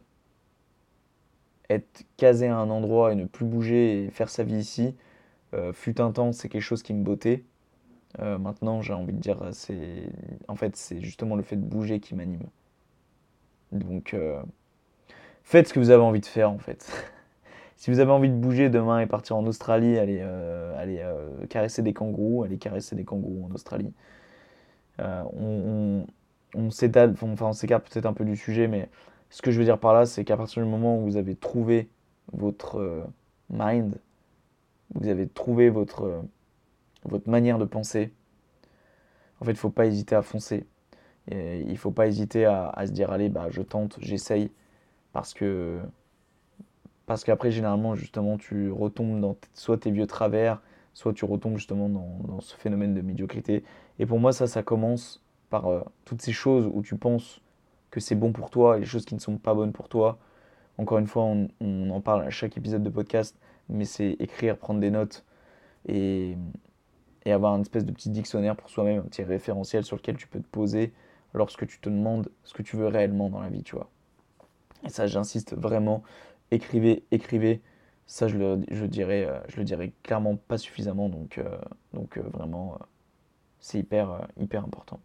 être 1.69 2.03
casé 2.17 2.47
à 2.47 2.57
un 2.57 2.69
endroit 2.69 3.11
et 3.11 3.15
ne 3.15 3.25
plus 3.25 3.45
bouger 3.45 4.05
et 4.05 4.09
faire 4.09 4.29
sa 4.29 4.43
vie 4.43 4.57
ici, 4.57 4.95
fut 5.73 6.01
un 6.01 6.11
temps, 6.11 6.31
c'est 6.31 6.49
quelque 6.49 6.63
chose 6.63 6.81
qui 6.81 6.95
me 6.95 7.03
bottait. 7.03 7.43
Euh, 8.19 8.37
maintenant, 8.37 8.81
j'ai 8.81 8.93
envie 8.93 9.13
de 9.13 9.19
dire, 9.19 9.39
c'est 9.51 10.09
en 10.47 10.55
fait, 10.55 10.75
c'est 10.75 11.01
justement 11.01 11.35
le 11.35 11.43
fait 11.43 11.55
de 11.55 11.65
bouger 11.65 11.99
qui 11.99 12.15
m'anime. 12.15 12.43
Donc, 13.71 14.13
euh, 14.13 14.41
faites 15.43 15.67
ce 15.67 15.73
que 15.73 15.79
vous 15.79 15.89
avez 15.89 16.03
envie 16.03 16.19
de 16.19 16.25
faire, 16.25 16.51
en 16.51 16.59
fait. 16.59 16.91
si 17.77 17.91
vous 17.91 17.99
avez 17.99 18.11
envie 18.11 18.29
de 18.29 18.35
bouger 18.35 18.69
demain 18.69 18.99
et 18.99 19.07
partir 19.07 19.35
en 19.35 19.45
Australie, 19.45 19.97
allez, 19.97 20.19
euh, 20.21 21.45
caresser 21.47 21.81
des 21.81 21.93
kangourous, 21.93 22.43
allez 22.43 22.57
caresser 22.57 22.95
des 22.95 23.03
kangourous 23.05 23.47
en 23.49 23.53
Australie. 23.53 23.93
On 26.55 26.69
s'écarte 26.71 27.13
peut-être 27.89 28.05
un 28.05 28.13
peu 28.13 28.25
du 28.25 28.35
sujet, 28.35 28.67
mais 28.67 28.89
ce 29.29 29.41
que 29.41 29.51
je 29.51 29.59
veux 29.59 29.65
dire 29.65 29.79
par 29.79 29.93
là, 29.93 30.05
c'est 30.05 30.23
qu'à 30.23 30.37
partir 30.37 30.63
du 30.63 30.69
moment 30.69 30.97
où 30.97 31.03
vous 31.03 31.17
avez 31.17 31.35
trouvé 31.35 31.89
votre 32.31 33.05
mind, 33.49 33.99
vous 34.93 35.07
avez 35.07 35.27
trouvé 35.27 35.69
votre 35.69 36.23
votre 37.05 37.29
manière 37.29 37.57
de 37.57 37.65
penser. 37.65 38.13
En 39.39 39.45
fait, 39.45 39.51
il 39.51 39.55
ne 39.55 39.59
faut 39.59 39.69
pas 39.69 39.85
hésiter 39.85 40.15
à 40.15 40.21
foncer. 40.21 40.65
Il 41.31 41.67
ne 41.67 41.75
faut 41.75 41.91
pas 41.91 42.07
hésiter 42.07 42.45
à, 42.45 42.73
se 42.85 42.91
dire 42.91 43.11
allez, 43.11 43.29
bah, 43.29 43.47
je 43.49 43.61
tente, 43.61 43.97
j'essaye. 44.01 44.51
Parce 45.13 45.33
que 45.33 45.79
parce 47.05 47.23
qu'après, 47.23 47.51
généralement, 47.51 47.95
justement, 47.95 48.37
tu 48.37 48.71
retombes 48.71 49.19
dans 49.19 49.35
soit 49.53 49.77
tes 49.77 49.91
vieux 49.91 50.07
travers, 50.07 50.61
soit 50.93 51.13
tu 51.13 51.25
retombes 51.25 51.57
justement 51.57 51.89
dans, 51.89 52.39
ce 52.39 52.55
phénomène 52.55 52.93
de 52.93 53.01
médiocrité. 53.01 53.63
Et 53.99 54.05
pour 54.05 54.19
moi, 54.19 54.31
ça, 54.31 54.47
ça 54.47 54.63
commence 54.63 55.22
par 55.53 55.67
euh, 55.67 55.81
toutes 56.03 56.23
ces 56.23 56.31
choses 56.31 56.67
où 56.73 56.81
tu 56.81 56.95
penses 56.95 57.39
que 57.91 57.99
c'est 57.99 58.15
bon 58.15 58.31
pour 58.31 58.49
toi 58.49 58.79
les 58.79 58.85
choses 58.85 59.05
qui 59.05 59.13
ne 59.13 59.19
sont 59.19 59.37
pas 59.37 59.53
bonnes 59.53 59.71
pour 59.71 59.87
toi. 59.87 60.17
Encore 60.79 60.97
une 60.97 61.05
fois, 61.05 61.25
on, 61.25 61.89
en 61.91 62.01
parle 62.01 62.23
à 62.23 62.31
chaque 62.31 62.57
épisode 62.57 62.81
de 62.81 62.89
podcast, 62.89 63.37
mais 63.69 63.85
c'est 63.85 64.13
écrire, 64.19 64.57
prendre 64.57 64.79
des 64.79 64.89
notes 64.89 65.23
et, 65.87 66.35
avoir 67.27 67.53
une 67.53 67.61
espèce 67.61 67.85
de 67.85 67.91
petit 67.91 68.09
dictionnaire 68.09 68.55
pour 68.55 68.67
soi-même, 68.67 69.01
un 69.01 69.03
petit 69.03 69.21
référentiel 69.21 69.83
sur 69.83 69.95
lequel 69.95 70.17
tu 70.17 70.27
peux 70.27 70.39
te 70.39 70.47
poser 70.47 70.91
lorsque 71.35 71.67
tu 71.67 71.79
te 71.79 71.87
demandes 71.87 72.31
ce 72.43 72.55
que 72.55 72.63
tu 72.63 72.75
veux 72.75 72.87
réellement 72.87 73.29
dans 73.29 73.39
la 73.39 73.49
vie, 73.49 73.61
tu 73.61 73.75
vois. 73.75 73.91
Et 74.83 74.89
ça, 74.89 75.05
j'insiste 75.05 75.55
vraiment, 75.55 76.01
écrivez, 76.49 77.03
écrivez. 77.11 77.61
Ça, 78.07 78.27
je 78.27 78.37
le, 78.39 78.87
dirais, 78.87 79.25
euh, 79.25 79.39
je 79.49 79.61
le 79.61 79.91
clairement 80.01 80.35
pas 80.35 80.57
suffisamment, 80.57 81.09
donc, 81.09 81.39
donc 81.93 82.17
euh, 82.17 82.23
vraiment, 82.33 82.79
c'est 83.59 83.77
hyper, 83.77 84.27
hyper 84.35 84.63
important. 84.63 84.99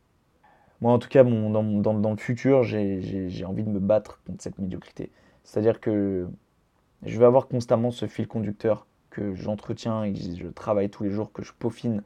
Moi, 0.80 0.92
en 0.92 0.98
tout 0.98 1.08
cas, 1.08 1.24
dans, 1.24 2.10
le 2.10 2.16
futur, 2.16 2.62
j'ai 2.62 3.44
envie 3.44 3.64
de 3.64 3.70
me 3.70 3.80
battre 3.80 4.20
contre 4.26 4.42
cette 4.42 4.58
médiocrité. 4.58 5.10
C'est-à-dire 5.42 5.80
que 5.80 6.28
je 7.04 7.18
vais 7.18 7.24
avoir 7.24 7.48
constamment 7.48 7.90
ce 7.90 8.06
fil 8.06 8.28
conducteur 8.28 8.86
que 9.10 9.34
j'entretiens 9.34 10.04
et 10.04 10.12
que 10.12 10.18
je 10.18 10.48
travaille 10.48 10.90
tous 10.90 11.02
les 11.02 11.10
jours, 11.10 11.32
que 11.32 11.42
je 11.42 11.52
peaufine 11.52 12.02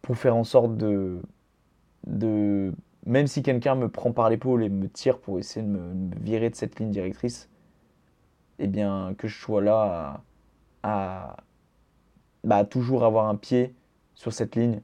pour 0.00 0.16
faire 0.16 0.34
en 0.34 0.44
sorte 0.44 0.76
de, 0.76 1.22
même 3.06 3.26
si 3.28 3.42
quelqu'un 3.42 3.76
me 3.76 3.88
prend 3.88 4.12
par 4.12 4.28
l'épaule 4.28 4.64
et 4.64 4.68
me 4.68 4.88
tire 4.88 5.18
pour 5.18 5.38
essayer 5.38 5.64
de 5.64 5.70
me, 5.70 6.14
virer 6.20 6.50
de 6.50 6.56
cette 6.56 6.80
ligne 6.80 6.90
directrice, 6.90 7.48
eh 8.58 8.66
bien 8.66 9.14
que 9.16 9.28
je 9.28 9.38
sois 9.38 9.62
là 9.62 10.22
à, 10.82 11.32
à 11.32 11.36
bah, 12.42 12.64
toujours 12.64 13.04
avoir 13.04 13.28
un 13.28 13.36
pied 13.36 13.74
sur 14.14 14.32
cette 14.32 14.56
ligne 14.56 14.80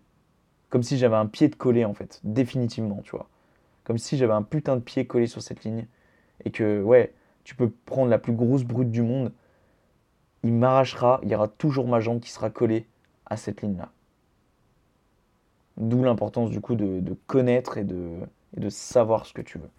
Comme 0.70 0.82
si 0.82 0.98
j'avais 0.98 1.16
un 1.16 1.26
pied 1.26 1.48
de 1.48 1.54
collé, 1.54 1.84
en 1.84 1.94
fait, 1.94 2.20
définitivement, 2.24 3.00
tu 3.02 3.12
vois. 3.12 3.28
Comme 3.84 3.98
si 3.98 4.16
j'avais 4.16 4.34
un 4.34 4.42
putain 4.42 4.76
de 4.76 4.80
pied 4.80 5.06
collé 5.06 5.26
sur 5.26 5.42
cette 5.42 5.64
ligne. 5.64 5.86
Et 6.44 6.50
que, 6.50 6.82
ouais, 6.82 7.12
tu 7.44 7.54
peux 7.54 7.70
prendre 7.86 8.10
la 8.10 8.18
plus 8.18 8.32
grosse 8.32 8.64
brute 8.64 8.90
du 8.90 9.02
monde, 9.02 9.32
il 10.42 10.52
m'arrachera, 10.52 11.20
il 11.22 11.30
y 11.30 11.34
aura 11.34 11.48
toujours 11.48 11.88
ma 11.88 12.00
jambe 12.00 12.20
qui 12.20 12.30
sera 12.30 12.50
collée 12.50 12.86
à 13.26 13.36
cette 13.36 13.62
ligne-là. 13.62 13.90
D'où 15.78 16.02
l'importance 16.02 16.50
du 16.50 16.60
coup 16.60 16.74
de, 16.74 17.16
connaître 17.26 17.78
et 17.78 17.84
de, 17.84 18.10
de 18.56 18.68
savoir 18.68 19.26
ce 19.26 19.32
que 19.32 19.42
tu 19.42 19.58
veux. 19.58 19.70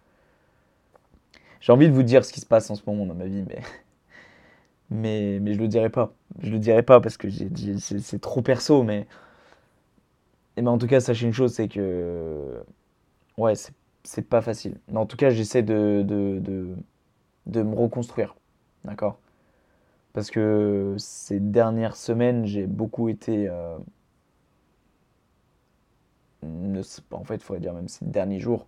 J'ai 1.62 1.74
envie 1.74 1.88
de 1.88 1.94
vous 1.94 2.04
dire 2.04 2.24
ce 2.24 2.32
qui 2.32 2.40
se 2.40 2.46
passe 2.46 2.70
en 2.70 2.76
ce 2.76 2.82
moment 2.88 3.06
dans 3.06 3.16
ma 3.16 3.26
vie, 3.26 3.44
mais, 3.48 3.60
mais, 4.90 5.40
mais 5.42 5.54
je 5.54 5.60
le 5.60 5.68
dirai 5.68 5.90
pas. 5.90 6.14
Je 6.42 6.52
le 6.52 6.60
dirai 6.60 6.84
pas 6.84 7.02
parce 7.02 7.18
que 7.18 7.28
c'est 7.30 8.22
trop 8.22 8.42
perso, 8.42 8.84
mais, 8.84 9.08
et 10.60 10.62
ben 10.62 10.72
en 10.72 10.78
tout 10.78 10.88
cas, 10.88 11.00
sachez 11.00 11.26
une 11.26 11.32
chose, 11.32 11.54
c'est 11.54 11.70
que 11.70 12.62
ouais, 13.38 13.54
c'est 14.04 14.28
pas 14.28 14.42
facile. 14.42 14.76
Mais 14.90 14.98
en 14.98 15.06
tout 15.06 15.16
cas, 15.16 15.30
j'essaie 15.30 15.64
de, 15.64 16.04
de, 16.06 16.76
de, 17.46 17.64
me 17.64 17.74
reconstruire. 17.74 18.36
D'accord? 18.84 19.20
Parce 20.12 20.30
que 20.30 20.96
ces 20.98 21.40
dernières 21.40 21.96
semaines, 21.96 22.46
j'ai 22.46 22.68
beaucoup 22.68 23.08
été. 23.08 23.48
Euh, 23.48 23.78
en 26.44 27.24
fait, 27.24 27.36
il 27.36 27.42
faudrait 27.42 27.62
dire 27.62 27.74
même 27.74 27.88
ces 27.88 28.04
derniers 28.04 28.42
jours, 28.42 28.66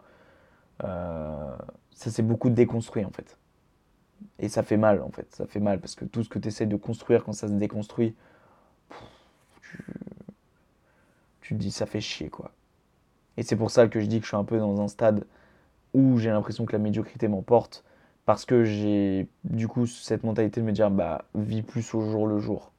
euh, 0.85 1.53
ça 1.93 2.09
s'est 2.09 2.23
beaucoup 2.23 2.49
déconstruit 2.49 3.03
en 3.03 3.11
fait. 3.11 3.37
Et 4.39 4.47
ça 4.47 4.63
fait 4.63 4.77
mal 4.77 5.01
en 5.01 5.09
fait, 5.09 5.27
ça 5.35 5.45
fait 5.45 5.59
mal 5.59 5.81
parce 5.81 5.95
que 5.95 6.05
tout 6.05 6.23
ce 6.23 6.29
que 6.29 6.39
tu 6.39 6.47
essaies 6.47 6.67
de 6.67 6.77
construire 6.77 7.25
quand 7.25 7.33
ça 7.33 7.49
se 7.49 7.53
déconstruit, 7.53 8.15
tu, 9.61 9.83
tu 11.51 11.57
te 11.57 11.61
dis 11.61 11.71
ça 11.71 11.85
fait 11.85 11.99
chier 11.99 12.29
quoi. 12.29 12.51
Et 13.35 13.43
c'est 13.43 13.57
pour 13.57 13.71
ça 13.71 13.89
que 13.89 13.99
je 13.99 14.05
dis 14.05 14.19
que 14.19 14.23
je 14.23 14.29
suis 14.29 14.37
un 14.37 14.45
peu 14.45 14.57
dans 14.57 14.79
un 14.79 14.87
stade 14.87 15.25
où 15.93 16.17
j'ai 16.17 16.29
l'impression 16.29 16.65
que 16.65 16.71
la 16.71 16.79
médiocrité 16.79 17.27
m'emporte 17.27 17.83
parce 18.25 18.45
que 18.45 18.63
j'ai 18.63 19.27
du 19.43 19.67
coup 19.67 19.85
cette 19.85 20.23
mentalité 20.23 20.61
de 20.61 20.65
me 20.65 20.71
dire 20.71 20.89
bah 20.89 21.25
vis 21.35 21.61
plus 21.61 21.93
au 21.93 22.09
jour 22.09 22.25
le 22.25 22.39
jour 22.39 22.71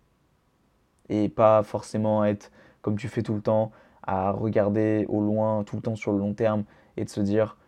et 1.10 1.28
pas 1.28 1.62
forcément 1.62 2.24
être 2.24 2.50
comme 2.80 2.96
tu 2.96 3.08
fais 3.08 3.22
tout 3.22 3.34
le 3.34 3.42
temps 3.42 3.72
à 4.04 4.30
regarder 4.30 5.04
au 5.10 5.20
loin 5.20 5.64
tout 5.64 5.76
le 5.76 5.82
temps 5.82 5.96
sur 5.96 6.12
le 6.12 6.18
long 6.18 6.32
terme 6.32 6.64
et 6.96 7.04
de 7.04 7.10
se 7.10 7.20
dire 7.20 7.58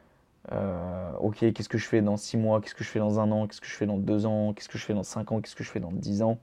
euh, 0.53 1.13
ok 1.21 1.53
qu'est-ce 1.53 1.69
que 1.69 1.77
je 1.77 1.87
fais 1.87 2.01
dans 2.01 2.17
six 2.17 2.39
mois 2.39 2.63
qu'est-ce 2.63 2.75
que 2.75 2.85
je 2.85 2.89
fais 2.89 2.99
dans 2.99 3.21
un 3.21 3.31
an 3.31 3.47
qu'est-ce 3.47 3.61
que 3.61 3.67
je 3.67 3.75
fais 3.75 3.87
dans 3.87 3.99
deux 3.99 4.25
ans 4.25 4.55
qu'est-ce 4.55 4.71
que 4.71 4.79
je 4.79 4.85
fais 4.87 4.95
dans 4.95 5.03
cinq 5.03 5.33
ans 5.33 5.43
qu'est-ce 5.43 5.57
que 5.57 5.65
je 5.65 5.71
fais 5.71 5.81
dans 5.81 5.93
dix 5.93 6.23
ans? 6.23 6.39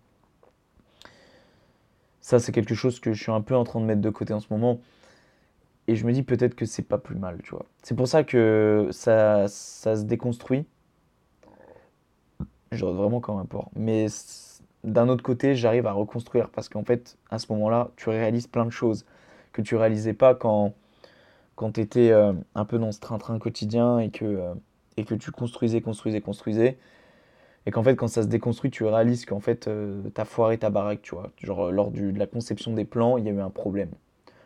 Ça 2.22 2.40
c'est 2.40 2.52
quelque 2.52 2.76
chose 2.76 3.00
que 3.00 3.14
je 3.14 3.22
suis 3.22 3.32
un 3.32 3.42
peu 3.42 3.56
en 3.56 3.64
train 3.64 3.80
de 3.80 3.86
mettre 3.86 4.02
de 4.02 4.10
côté 4.10 4.34
en 4.34 4.40
ce 4.40 4.48
moment 4.52 4.80
et 5.88 5.96
je 5.96 6.06
me 6.06 6.14
dis 6.14 6.24
peut-être 6.24 6.56
que 6.56 6.66
c'est 6.66 6.84
pas 6.84 6.98
plus 6.98 7.16
mal 7.16 7.40
tu 7.44 7.52
vois 7.52 7.66
c'est 7.84 7.96
pour 7.96 8.08
ça 8.08 8.24
que 8.24 8.88
ça, 8.92 9.48
ça 9.48 9.96
se 9.96 10.04
déconstruit 10.04 10.66
J'aurais 12.72 12.94
vraiment 12.94 13.20
comme 13.20 13.38
un. 13.38 13.48
Mais 13.76 14.08
d'un 14.84 15.10
autre 15.10 15.24
côté, 15.24 15.56
j'arrive 15.56 15.88
à 15.88 15.92
reconstruire 15.92 16.50
parce 16.50 16.70
qu'en 16.70 16.84
fait, 16.86 17.18
à 17.30 17.38
ce 17.38 17.52
moment-là, 17.52 17.90
tu 17.98 18.10
réalises 18.10 18.48
plein 18.48 18.66
de 18.66 18.70
choses 18.72 19.06
que 19.52 19.62
tu 19.62 19.76
réalisais 19.76 20.14
pas 20.14 20.36
quand, 20.36 20.74
quand 21.56 21.74
tu 21.74 21.88
euh, 21.98 22.34
un 22.56 22.66
peu 22.66 22.80
dans 22.80 22.94
ce 22.94 23.02
train-train 23.02 23.40
quotidien 23.40 24.00
et 24.00 24.10
que, 24.10 24.24
euh, 24.24 24.54
et 24.96 25.04
que 25.04 25.16
tu 25.16 25.32
construisais, 25.32 25.82
construisais, 25.82 26.22
construisais. 26.22 26.78
Et 27.66 27.72
qu'en 27.72 27.84
fait, 27.84 27.96
quand 27.96 28.08
ça 28.08 28.24
se 28.24 28.28
déconstruit, 28.28 28.72
tu 28.72 28.84
réalises 28.86 29.26
qu'en 29.26 29.40
fait, 29.40 29.68
euh, 29.68 30.02
t'as 30.14 30.26
foiré 30.26 30.58
ta 30.58 30.70
baraque, 30.70 31.02
tu 31.02 31.16
vois. 31.16 31.32
Genre, 31.38 31.72
lors 31.72 31.92
du, 31.92 32.12
de 32.12 32.20
la 32.20 32.28
conception 32.28 32.74
des 32.74 32.86
plans, 32.86 33.18
il 33.18 33.26
y 33.26 33.30
a 33.30 33.32
eu 33.32 33.40
un 33.40 33.50
problème. 33.52 33.92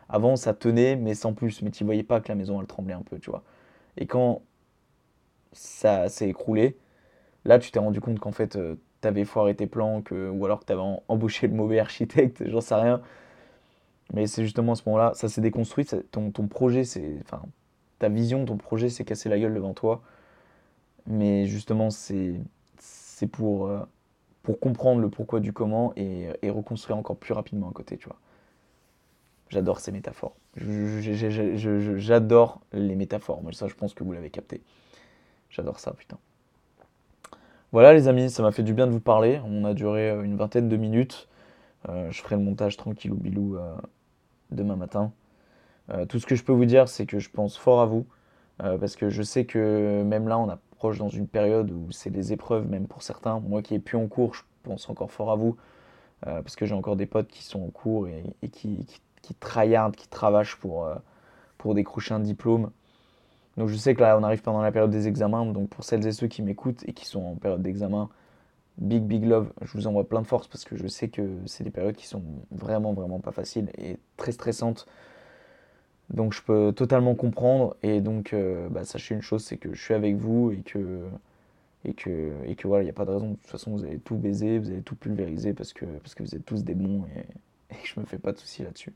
Avant, 0.08 0.36
ça 0.36 0.54
tenait, 0.54 0.96
mais 0.96 1.14
sans 1.14 1.32
plus. 1.32 1.62
Mais 1.62 1.70
tu 1.70 1.84
voyais 1.84 2.02
pas 2.02 2.20
que 2.20 2.28
la 2.28 2.34
maison, 2.34 2.60
elle 2.60 2.66
tremblait 2.66 2.94
un 2.94 3.02
peu, 3.02 3.18
tu 3.18 3.30
vois. 3.30 3.42
Et 3.96 4.06
quand 4.06 4.42
ça 5.52 6.08
s'est 6.08 6.28
écroulé, 6.28 6.76
Là, 7.46 7.60
tu 7.60 7.70
t'es 7.70 7.78
rendu 7.78 8.00
compte 8.00 8.18
qu'en 8.18 8.32
fait, 8.32 8.56
euh, 8.56 8.74
tu 9.02 9.08
avais 9.08 9.24
foiré 9.24 9.54
tes 9.54 9.66
plans, 9.68 10.02
que, 10.02 10.28
ou 10.30 10.44
alors 10.44 10.60
que 10.60 10.64
tu 10.66 10.72
avais 10.72 10.82
embauché 11.08 11.46
le 11.46 11.54
mauvais 11.54 11.78
architecte, 11.78 12.42
j'en 12.50 12.60
sais 12.60 12.74
rien. 12.74 13.00
Mais 14.12 14.26
c'est 14.26 14.42
justement 14.42 14.72
à 14.72 14.74
ce 14.76 14.82
moment-là, 14.86 15.12
ça 15.14 15.28
s'est 15.28 15.40
déconstruit, 15.40 15.86
ton, 16.10 16.30
ton, 16.30 16.46
projet, 16.48 16.84
c'est, 16.84 17.18
enfin, 17.22 17.42
ta 17.98 18.08
vision, 18.08 18.44
ton 18.44 18.56
projet 18.56 18.88
s'est 18.88 19.04
cassé 19.04 19.28
la 19.28 19.38
gueule 19.38 19.54
devant 19.54 19.74
toi. 19.74 20.02
Mais 21.06 21.46
justement, 21.46 21.90
c'est, 21.90 22.34
c'est 23.16 23.26
pour, 23.26 23.66
euh, 23.68 23.80
pour 24.42 24.60
comprendre 24.60 25.00
le 25.00 25.08
pourquoi 25.08 25.40
du 25.40 25.54
comment 25.54 25.94
et, 25.96 26.28
reconstruire 26.50 26.98
encore 26.98 27.16
plus 27.16 27.32
rapidement 27.32 27.70
à 27.70 27.72
côté, 27.72 27.96
tu 27.96 28.08
vois. 28.08 28.18
J'adore 29.48 29.80
ces 29.80 29.90
métaphores. 29.90 30.36
J'adore 31.96 32.60
les 32.74 32.94
métaphores. 32.94 33.42
Moi, 33.42 33.54
ça, 33.54 33.68
je 33.68 33.74
pense 33.74 33.94
que 33.94 34.04
vous 34.04 34.12
l'avez 34.12 34.28
capté. 34.28 34.60
J'adore 35.48 35.80
ça, 35.80 35.92
putain. 35.92 36.18
Voilà 37.72 37.94
les 37.94 38.06
amis, 38.06 38.28
ça 38.28 38.42
m'a 38.42 38.52
fait 38.52 38.62
du 38.62 38.74
bien 38.74 38.86
de 38.86 38.92
vous 38.92 39.00
parler. 39.00 39.40
On 39.46 39.64
a 39.64 39.72
duré 39.72 40.10
euh, 40.10 40.22
une 40.22 40.36
vingtaine 40.36 40.68
de 40.68 40.76
minutes. 40.76 41.26
Euh, 41.88 42.10
je 42.10 42.20
ferai 42.20 42.36
le 42.36 42.42
montage 42.42 42.76
tranquille 42.76 43.12
au 43.12 43.16
bilou 43.16 43.56
demain 44.50 44.76
matin. 44.76 45.10
tout 46.10 46.18
ce 46.18 46.26
que 46.26 46.34
je 46.34 46.44
peux 46.44 46.52
vous 46.52 46.66
dire, 46.66 46.86
c'est 46.86 47.06
que 47.06 47.18
je 47.18 47.30
pense 47.30 47.56
fort 47.56 47.80
à 47.80 47.86
vous. 47.86 48.04
Parce 48.58 48.96
que 48.96 49.10
je 49.10 49.22
sais 49.22 49.44
que 49.44 50.02
même 50.02 50.28
là, 50.28 50.38
on 50.38 50.48
approche 50.48 50.98
dans 50.98 51.08
une 51.08 51.28
période 51.28 51.70
où 51.70 51.90
c'est 51.92 52.10
des 52.10 52.32
épreuves, 52.32 52.68
même 52.68 52.86
pour 52.86 53.02
certains. 53.02 53.40
Moi 53.40 53.62
qui 53.62 53.74
n'ai 53.74 53.80
plus 53.80 53.96
en 53.98 54.06
cours, 54.08 54.34
je 54.34 54.42
pense 54.62 54.88
encore 54.88 55.10
fort 55.10 55.30
à 55.30 55.36
vous. 55.36 55.56
parce 56.22 56.56
que 56.56 56.66
j'ai 56.66 56.74
encore 56.74 56.96
des 56.96 57.06
potes 57.06 57.28
qui 57.28 57.44
sont 57.44 57.62
en 57.62 57.70
cours 57.70 58.08
et, 58.08 58.24
qui, 58.48 58.84
qui, 58.86 59.00
qui 59.22 59.34
tryhardent, 59.34 59.96
qui 59.96 60.08
pour, 60.60 60.88
pour 61.58 61.74
décrocher 61.74 62.14
un 62.14 62.20
diplôme. 62.20 62.70
Donc 63.56 63.68
je 63.68 63.76
sais 63.76 63.94
que 63.94 64.02
là, 64.02 64.18
on 64.18 64.22
arrive 64.22 64.42
pendant 64.42 64.60
la 64.60 64.72
période 64.72 64.90
des 64.90 65.08
examens. 65.08 65.46
Donc 65.46 65.68
pour 65.70 65.84
celles 65.84 66.06
et 66.06 66.12
ceux 66.12 66.26
qui 66.26 66.42
m'écoutent 66.42 66.82
et 66.86 66.92
qui 66.92 67.06
sont 67.06 67.24
en 67.24 67.34
période 67.36 67.62
d'examen, 67.62 68.08
big, 68.78 69.02
big 69.04 69.24
love. 69.24 69.52
Je 69.62 69.72
vous 69.72 69.86
envoie 69.86 70.08
plein 70.08 70.20
de 70.22 70.26
force 70.26 70.48
parce 70.48 70.64
que 70.64 70.76
je 70.76 70.86
sais 70.86 71.08
que 71.08 71.22
c'est 71.46 71.64
des 71.64 71.70
périodes 71.70 71.96
qui 71.96 72.06
sont 72.06 72.22
vraiment, 72.50 72.92
vraiment 72.92 73.20
pas 73.20 73.32
faciles 73.32 73.70
et 73.78 73.98
très 74.16 74.32
stressantes. 74.32 74.86
Donc 76.10 76.32
je 76.32 76.42
peux 76.42 76.72
totalement 76.72 77.14
comprendre. 77.14 77.76
Et 77.82 78.00
donc, 78.00 78.32
euh, 78.32 78.68
bah, 78.70 78.84
sachez 78.84 79.14
une 79.14 79.22
chose, 79.22 79.44
c'est 79.44 79.56
que 79.56 79.74
je 79.74 79.82
suis 79.82 79.94
avec 79.94 80.16
vous 80.16 80.52
et 80.52 80.62
que, 80.62 81.02
et 81.84 81.94
que, 81.94 82.32
et 82.44 82.54
que 82.56 82.68
voilà, 82.68 82.82
il 82.82 82.86
n'y 82.86 82.90
a 82.90 82.94
pas 82.94 83.04
de 83.04 83.12
raison. 83.12 83.30
De 83.30 83.36
toute 83.36 83.46
façon, 83.46 83.72
vous 83.72 83.84
allez 83.84 83.98
tout 83.98 84.16
baiser, 84.16 84.58
vous 84.58 84.70
allez 84.70 84.82
tout 84.82 84.96
pulvériser 84.96 85.52
parce 85.54 85.72
que, 85.72 85.84
parce 85.84 86.14
que 86.14 86.22
vous 86.22 86.34
êtes 86.34 86.44
tous 86.44 86.64
des 86.64 86.74
bons 86.74 87.04
et, 87.16 87.20
et 87.74 87.78
je 87.84 88.00
me 88.00 88.06
fais 88.06 88.18
pas 88.18 88.32
de 88.32 88.38
soucis 88.38 88.62
là-dessus 88.62 88.92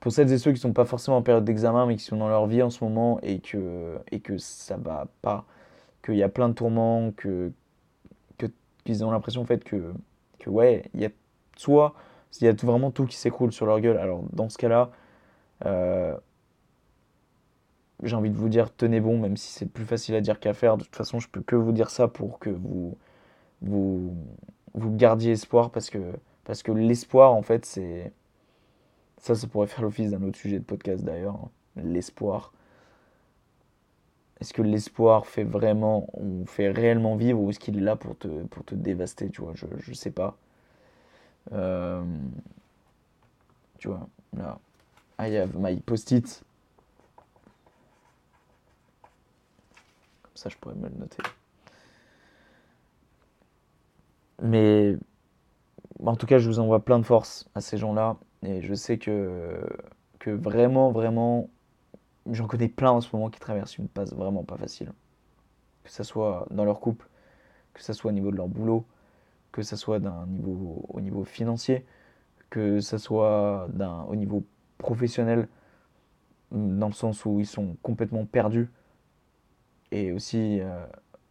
pour 0.00 0.12
celles 0.12 0.30
et 0.32 0.38
ceux 0.38 0.52
qui 0.52 0.58
ne 0.58 0.60
sont 0.60 0.72
pas 0.72 0.84
forcément 0.84 1.16
en 1.16 1.22
période 1.22 1.44
d'examen, 1.44 1.86
mais 1.86 1.96
qui 1.96 2.04
sont 2.04 2.16
dans 2.16 2.28
leur 2.28 2.46
vie 2.46 2.62
en 2.62 2.70
ce 2.70 2.84
moment 2.84 3.18
et 3.22 3.40
que, 3.40 3.98
et 4.12 4.20
que 4.20 4.38
ça 4.38 4.76
va 4.76 5.08
pas, 5.22 5.44
qu'il 6.04 6.16
y 6.16 6.22
a 6.22 6.28
plein 6.28 6.48
de 6.48 6.54
tourments, 6.54 7.12
que, 7.16 7.52
qu'ils 8.84 9.04
ont 9.04 9.10
l'impression 9.10 9.42
en 9.42 9.44
fait 9.44 9.64
que, 9.64 9.92
que 10.38 10.50
ouais, 10.50 10.84
il 10.94 11.00
y 11.00 11.04
a 11.04 11.10
soit 11.56 11.94
il 12.40 12.44
y 12.44 12.48
a 12.48 12.52
vraiment 12.52 12.90
tout 12.90 13.06
qui 13.06 13.16
s'écroule 13.16 13.52
sur 13.52 13.66
leur 13.66 13.80
gueule. 13.80 13.98
Alors 13.98 14.22
dans 14.32 14.48
ce 14.48 14.58
cas-là, 14.58 14.90
j'ai 15.64 16.14
envie 18.14 18.30
de 18.30 18.36
vous 18.36 18.48
dire 18.48 18.74
tenez 18.74 19.00
bon, 19.00 19.18
même 19.18 19.36
si 19.36 19.52
c'est 19.52 19.66
plus 19.66 19.84
facile 19.84 20.14
à 20.14 20.20
dire 20.20 20.40
qu'à 20.40 20.54
faire. 20.54 20.76
De 20.76 20.84
toute 20.84 20.96
façon, 20.96 21.20
je 21.20 21.28
peux 21.28 21.40
que 21.40 21.56
vous 21.56 21.72
dire 21.72 21.90
ça 21.90 22.08
pour 22.08 22.38
que 22.38 22.50
vous 22.50 22.96
vous, 23.62 24.14
vous 24.74 24.96
gardiez 24.96 25.32
espoir 25.32 25.70
parce 25.70 25.90
que 25.90 25.98
parce 26.44 26.62
que 26.62 26.72
l'espoir 26.72 27.34
en 27.34 27.42
fait 27.42 27.64
c'est 27.66 28.12
ça, 29.18 29.34
ça 29.34 29.46
pourrait 29.48 29.66
faire 29.66 29.82
l'office 29.82 30.10
d'un 30.10 30.22
autre 30.22 30.38
sujet 30.38 30.58
de 30.58 30.64
podcast 30.64 31.04
d'ailleurs, 31.04 31.34
hein. 31.34 31.50
l'espoir. 31.76 32.52
Est-ce 34.40 34.54
que 34.54 34.62
l'espoir 34.62 35.26
fait 35.26 35.42
vraiment, 35.42 36.08
on 36.14 36.46
fait 36.46 36.70
réellement 36.70 37.16
vivre 37.16 37.40
ou 37.40 37.50
est-ce 37.50 37.58
qu'il 37.58 37.76
est 37.78 37.80
là 37.80 37.96
pour 37.96 38.16
te, 38.16 38.28
pour 38.44 38.64
te 38.64 38.76
dévaster, 38.76 39.30
tu 39.30 39.42
vois, 39.42 39.52
je, 39.54 39.66
je 39.78 39.92
sais 39.92 40.12
pas. 40.12 40.36
Euh, 41.52 42.04
tu 43.78 43.88
vois, 43.88 44.08
là, 44.36 44.58
I 45.20 45.34
have 45.36 45.56
my 45.56 45.80
post-it. 45.80 46.42
Comme 50.22 50.36
ça, 50.36 50.48
je 50.48 50.56
pourrais 50.56 50.76
me 50.76 50.88
le 50.88 50.94
noter. 50.94 51.22
Mais 54.42 54.96
en 56.04 56.16
tout 56.16 56.26
cas, 56.26 56.38
je 56.38 56.48
vous 56.48 56.60
envoie 56.60 56.84
plein 56.84 56.98
de 56.98 57.04
force 57.04 57.48
à 57.54 57.60
ces 57.60 57.76
gens-là. 57.76 58.16
Et 58.42 58.62
je 58.62 58.74
sais 58.74 58.98
que, 58.98 59.60
que 60.20 60.30
vraiment, 60.30 60.92
vraiment, 60.92 61.50
j'en 62.30 62.46
connais 62.46 62.68
plein 62.68 62.92
en 62.92 63.00
ce 63.00 63.14
moment 63.14 63.30
qui 63.30 63.40
traversent 63.40 63.78
une 63.78 63.88
passe 63.88 64.12
vraiment 64.12 64.44
pas 64.44 64.56
facile. 64.56 64.92
Que 65.82 65.90
ce 65.90 66.04
soit 66.04 66.46
dans 66.50 66.64
leur 66.64 66.78
couple, 66.78 67.08
que 67.74 67.82
ce 67.82 67.92
soit 67.92 68.10
au 68.10 68.14
niveau 68.14 68.30
de 68.30 68.36
leur 68.36 68.46
boulot, 68.46 68.84
que 69.50 69.62
ce 69.62 69.74
soit 69.74 69.98
d'un 69.98 70.26
niveau, 70.26 70.84
au 70.88 71.00
niveau 71.00 71.24
financier, 71.24 71.84
que 72.50 72.80
ce 72.80 72.98
soit 72.98 73.66
d'un, 73.72 74.02
au 74.02 74.14
niveau 74.14 74.44
professionnel, 74.78 75.48
dans 76.52 76.88
le 76.88 76.94
sens 76.94 77.24
où 77.24 77.40
ils 77.40 77.46
sont 77.46 77.76
complètement 77.82 78.24
perdus. 78.24 78.70
Et 79.90 80.12
aussi 80.12 80.60
euh, 80.60 80.86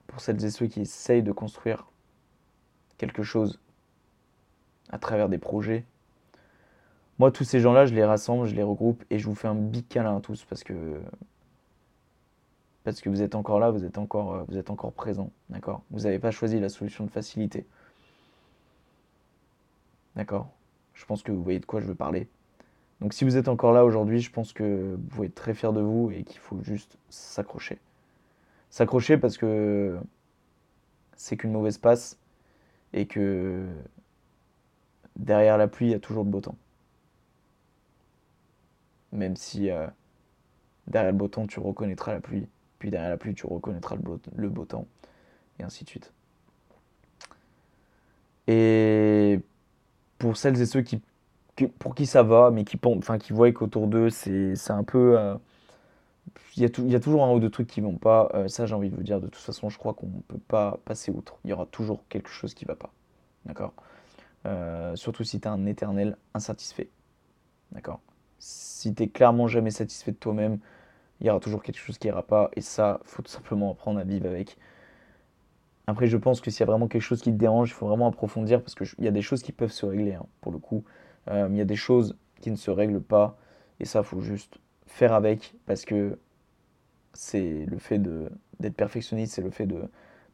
pour 0.08 0.20
celles 0.22 0.44
et 0.44 0.50
ceux 0.50 0.68
qui 0.68 0.82
essayent 0.82 1.24
de 1.24 1.32
construire 1.32 1.88
quelque 2.98 3.24
chose 3.24 3.60
à 4.90 4.98
travers 4.98 5.30
des 5.30 5.38
projets 5.38 5.86
Moi, 7.20 7.32
tous 7.32 7.44
ces 7.44 7.60
gens-là, 7.60 7.86
je 7.86 7.94
les 7.94 8.06
rassemble, 8.06 8.48
je 8.48 8.56
les 8.56 8.64
regroupe 8.64 9.04
et 9.10 9.20
je 9.20 9.28
vous 9.28 9.36
fais 9.36 9.48
un 9.48 9.56
big 9.56 9.88
câlin 9.88 10.18
à 10.18 10.22
tous 10.22 10.44
parce 10.46 10.64
que 10.64 11.02
parce 12.84 13.02
que 13.02 13.10
vous 13.10 13.22
êtes 13.22 13.36
encore 13.36 13.60
là, 13.60 13.70
vous 13.70 13.84
êtes 13.84 13.98
encore, 13.98 14.34
euh, 14.34 14.44
vous 14.48 14.58
êtes 14.58 14.70
encore 14.70 14.94
présent, 14.94 15.30
d'accord? 15.50 15.82
Vous 15.92 16.02
n'avez 16.02 16.20
pas 16.20 16.32
choisi 16.32 16.58
la 16.58 16.70
solution 16.70 17.04
de 17.04 17.12
facilité, 17.12 17.66
d'accord? 20.16 20.50
Je 20.94 21.06
pense 21.06 21.22
que 21.22 21.34
vous 21.34 21.44
voyez 21.44 21.60
de 21.60 21.66
quoi 21.66 21.82
je 21.82 21.86
veux 21.86 21.96
parler. 21.96 22.30
Donc 23.02 23.14
si 23.14 23.24
vous 23.24 23.38
êtes 23.38 23.48
encore 23.48 23.74
là 23.74 23.86
aujourd'hui, 23.86 24.20
je 24.20 24.32
pense 24.32 24.54
que 24.54 24.96
vous 24.96 25.08
pouvez 25.08 25.28
être 25.28 25.36
très 25.36 25.54
fier 25.54 25.72
de 25.72 25.82
vous 25.82 26.12
et 26.12 26.24
qu'il 26.24 26.40
faut 26.40 26.62
juste 26.64 26.98
s'accrocher. 27.10 27.80
S'accrocher 28.70 29.18
parce 29.18 29.38
que 29.38 29.98
c'est 31.16 31.38
qu'une 31.38 31.52
mauvaise 31.52 31.78
passe 31.78 32.18
et 32.94 33.06
que 33.06 33.66
derrière 35.16 35.58
la 35.58 35.68
pluie, 35.68 35.88
il 35.88 35.92
y 35.92 35.96
a 35.96 36.00
toujours 36.00 36.24
le 36.24 36.30
beau 36.30 36.42
temps. 36.42 36.58
Même 39.12 39.36
si 39.36 39.70
euh, 39.70 39.88
derrière 40.88 41.12
le 41.12 41.18
beau 41.18 41.28
temps, 41.28 41.48
tu 41.48 41.60
reconnaîtras 41.60 42.14
la 42.14 42.22
pluie. 42.22 42.48
Puis 42.80 42.92
derrière 42.92 43.10
la 43.10 43.18
pluie, 43.18 43.34
tu 43.34 43.46
reconnaîtras 43.46 43.96
le 44.36 44.50
beau, 44.50 44.66
temps. 44.66 44.88
Et 45.60 45.64
ainsi 45.64 45.84
de 45.84 45.90
suite. 45.90 46.14
Et 48.48 49.40
pour 50.20 50.38
celles 50.38 50.62
et 50.62 50.66
ceux 50.66 50.82
qui, 50.82 51.02
pour 51.66 51.96
qui 51.96 52.06
ça 52.06 52.24
va, 52.24 52.52
mais 52.52 52.64
qui, 52.64 52.78
enfin, 52.84 53.18
voient 53.32 53.52
qu'autour 53.52 53.88
d'eux, 53.88 54.10
c'est 54.10 54.72
un 54.72 54.84
peu. 54.84 55.18
Euh, 55.18 55.36
il, 56.56 56.64
y 56.64 56.96
a 56.96 57.00
toujours 57.00 57.24
un 57.24 57.32
ou 57.34 57.40
deux 57.40 57.50
trucs 57.50 57.68
qui 57.68 57.82
vont 57.82 57.98
pas. 57.98 58.30
Euh, 58.34 58.48
ça, 58.48 58.66
j'ai 58.66 58.76
envie 58.76 58.90
de 58.90 58.96
vous 58.96 59.04
dire, 59.04 59.20
de 59.20 59.28
toute 59.28 59.42
façon, 59.42 59.70
je 59.70 59.78
crois 59.78 59.94
qu'on 59.94 60.08
ne 60.08 60.22
peut 60.28 60.40
pas 60.48 60.80
passer 60.86 61.12
outre. 61.12 61.38
Il 61.46 61.50
y 61.50 61.54
aura 61.54 61.66
toujours 61.68 62.04
quelque 62.10 62.30
chose 62.30 62.54
qui 62.54 62.66
va 62.66 62.76
pas. 62.76 62.92
D'accord? 63.46 63.74
Euh, 64.46 64.96
Surtout 64.96 65.24
si 65.24 65.40
tu 65.40 65.48
es 65.48 65.52
un 65.52 65.66
éternel 65.66 66.18
insatisfait. 66.34 66.90
D'accord? 67.72 68.00
Si 68.40 68.94
tu 68.94 69.08
clairement 69.10 69.48
jamais 69.48 69.72
satisfait 69.72 70.12
de 70.12 70.18
toi-même, 70.18 70.60
il 71.22 71.28
y 71.28 71.30
aura 71.30 71.40
toujours 71.40 71.64
quelque 71.64 71.80
chose 71.80 71.98
qui 71.98 72.08
ira 72.08 72.24
pas. 72.24 72.50
Et 72.56 72.62
ça, 72.62 73.00
faut 73.04 73.22
tout 73.22 73.32
simplement 73.32 73.72
apprendre 73.72 74.00
à 74.00 74.04
vivre 74.04 74.28
avec. 74.28 74.58
Après, 75.88 76.08
je 76.08 76.18
pense 76.18 76.42
que 76.42 76.52
s'il 76.52 76.62
y 76.62 76.64
a 76.64 76.66
vraiment 76.66 76.88
quelque 76.88 77.02
chose 77.02 77.22
qui 77.22 77.32
te 77.32 77.38
dérange, 77.38 77.70
il 77.70 77.74
faut 77.74 77.88
vraiment 77.88 78.08
approfondir 78.08 78.62
parce 78.62 78.76
qu'il 78.76 79.06
y 79.06 79.08
a 79.08 79.12
des 79.12 79.22
choses 79.22 79.42
qui 79.42 79.54
peuvent 79.54 79.72
se 79.72 79.86
régler, 79.86 80.16
hein, 80.16 80.26
pour 80.42 80.52
le 80.52 80.58
coup. 80.58 80.84
Euh, 81.30 81.48
il 81.50 81.58
y 81.58 81.62
a 81.62 81.66
des 81.66 81.76
choses 81.76 82.16
qui 82.42 82.52
ne 82.52 82.56
se 82.56 82.72
règlent 82.72 83.02
pas. 83.02 83.38
Et 83.80 83.86
ça, 83.86 84.04
faut 84.04 84.22
juste 84.22 84.58
faire 84.86 85.14
avec 85.14 85.56
parce 85.66 85.86
que 85.86 86.18
c'est 87.14 87.66
le 87.66 87.78
fait 87.78 88.00
d'être 88.60 88.76
perfectionniste, 88.76 89.34
c'est 89.34 89.42
le 89.42 89.50
fait 89.50 89.66
de, 89.66 89.84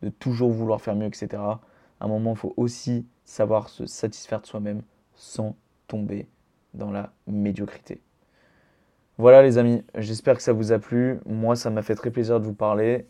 de, 0.01 0.09
toujours 0.09 0.51
vouloir 0.51 0.81
faire 0.81 0.95
mieux, 0.95 1.07
etc. 1.07 1.27
À 1.41 1.59
un 1.99 2.07
moment, 2.07 2.33
il 2.33 2.37
faut 2.37 2.53
aussi 2.57 3.05
savoir 3.25 3.69
se 3.69 3.85
satisfaire 3.85 4.41
de 4.41 4.45
soi-même 4.45 4.81
sans 5.15 5.55
tomber 5.87 6.27
dans 6.73 6.91
la 6.91 7.13
médiocrité. 7.27 8.01
Voilà 9.17 9.43
les 9.43 9.57
amis, 9.57 9.83
j'espère 9.95 10.35
que 10.35 10.41
ça 10.41 10.53
vous 10.53 10.71
a 10.71 10.79
plu. 10.79 11.19
Moi, 11.25 11.55
ça 11.55 11.69
m'a 11.69 11.83
fait 11.83 11.95
très 11.95 12.09
plaisir 12.09 12.39
de 12.39 12.45
vous 12.45 12.53
parler. 12.53 13.05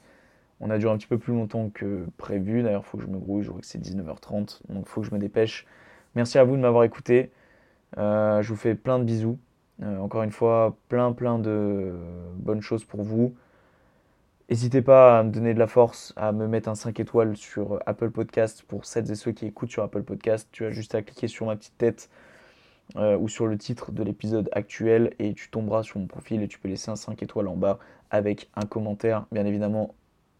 On 0.60 0.69
a 0.69 0.78
duré 0.78 0.93
un 0.93 0.98
petit 0.98 1.08
peu 1.08 1.17
plus 1.17 1.34
longtemps 1.34 1.69
que 1.69 2.06
prévu. 2.17 2.62
D'ailleurs, 2.62 2.84
il 2.86 2.89
faut 2.89 2.98
que 2.98 3.04
je 3.04 3.08
me 3.10 3.17
grouille, 3.17 3.43
je 3.43 3.52
vois 3.52 3.62
que 3.62 3.65
c'est 3.65 3.80
19h30, 3.80 4.62
donc 4.69 4.86
il 4.86 4.89
faut 4.89 5.02
que 5.02 5.08
je 5.08 5.13
me 5.13 5.19
dépêche. 5.19 5.65
Merci 6.15 6.38
à 6.38 6.43
vous 6.43 6.56
de 6.56 6.62
m'avoir 6.62 6.84
écouté. 6.84 7.32
Euh, 7.97 8.41
je 8.41 8.49
vous 8.49 8.56
fais 8.56 8.75
plein 8.75 8.99
de 8.99 9.03
bisous. 9.03 9.39
Euh, 9.82 9.97
encore 9.99 10.23
une 10.23 10.32
fois, 10.32 10.77
plein 10.89 11.12
plein 11.13 11.39
de 11.39 11.93
bonnes 12.36 12.62
choses 12.62 12.86
pour 12.86 13.03
vous. 13.03 13.36
N'hésitez 14.49 14.82
pas 14.82 15.19
à 15.19 15.23
me 15.23 15.32
donner 15.32 15.53
de 15.53 15.60
la 15.60 15.67
force, 15.67 16.13
à 16.15 16.32
me 16.32 16.47
mettre 16.47 16.69
un 16.69 16.75
5 16.75 16.99
étoiles 16.99 17.36
sur 17.38 17.79
Apple 17.86 18.12
Podcast 18.12 18.63
pour 18.67 18.86
celles 18.86 19.10
et 19.10 19.15
ceux 19.15 19.32
qui 19.32 19.47
écoutent 19.47 19.71
sur 19.71 19.84
Apple 19.84 20.03
Podcast. 20.03 20.47
Tu 20.51 20.65
as 20.65 20.69
juste 20.69 20.93
à 20.95 21.01
cliquer 21.01 21.27
sur 21.27 21.47
ma 21.47 21.56
petite 21.56 21.77
tête 21.77 22.10
euh, 22.97 23.17
ou 23.17 23.27
sur 23.29 23.47
le 23.47 23.58
titre 23.58 23.91
de 23.91 24.03
l'épisode 24.03 24.49
actuel 24.51 25.13
et 25.17 25.34
tu 25.34 25.49
tomberas 25.49 25.82
sur 25.84 25.99
mon 25.99 26.08
profil 26.08 26.43
et 26.43 26.47
tu 26.47 26.60
peux 26.60 26.67
laisser 26.67 26.91
un 26.91 26.95
5 26.95 27.23
étoiles 27.23 27.47
en 27.47 27.56
bas 27.56 27.79
avec 28.12 28.49
un 28.56 28.65
commentaire. 28.67 29.25
Bien 29.32 29.45
évidemment, 29.45 29.95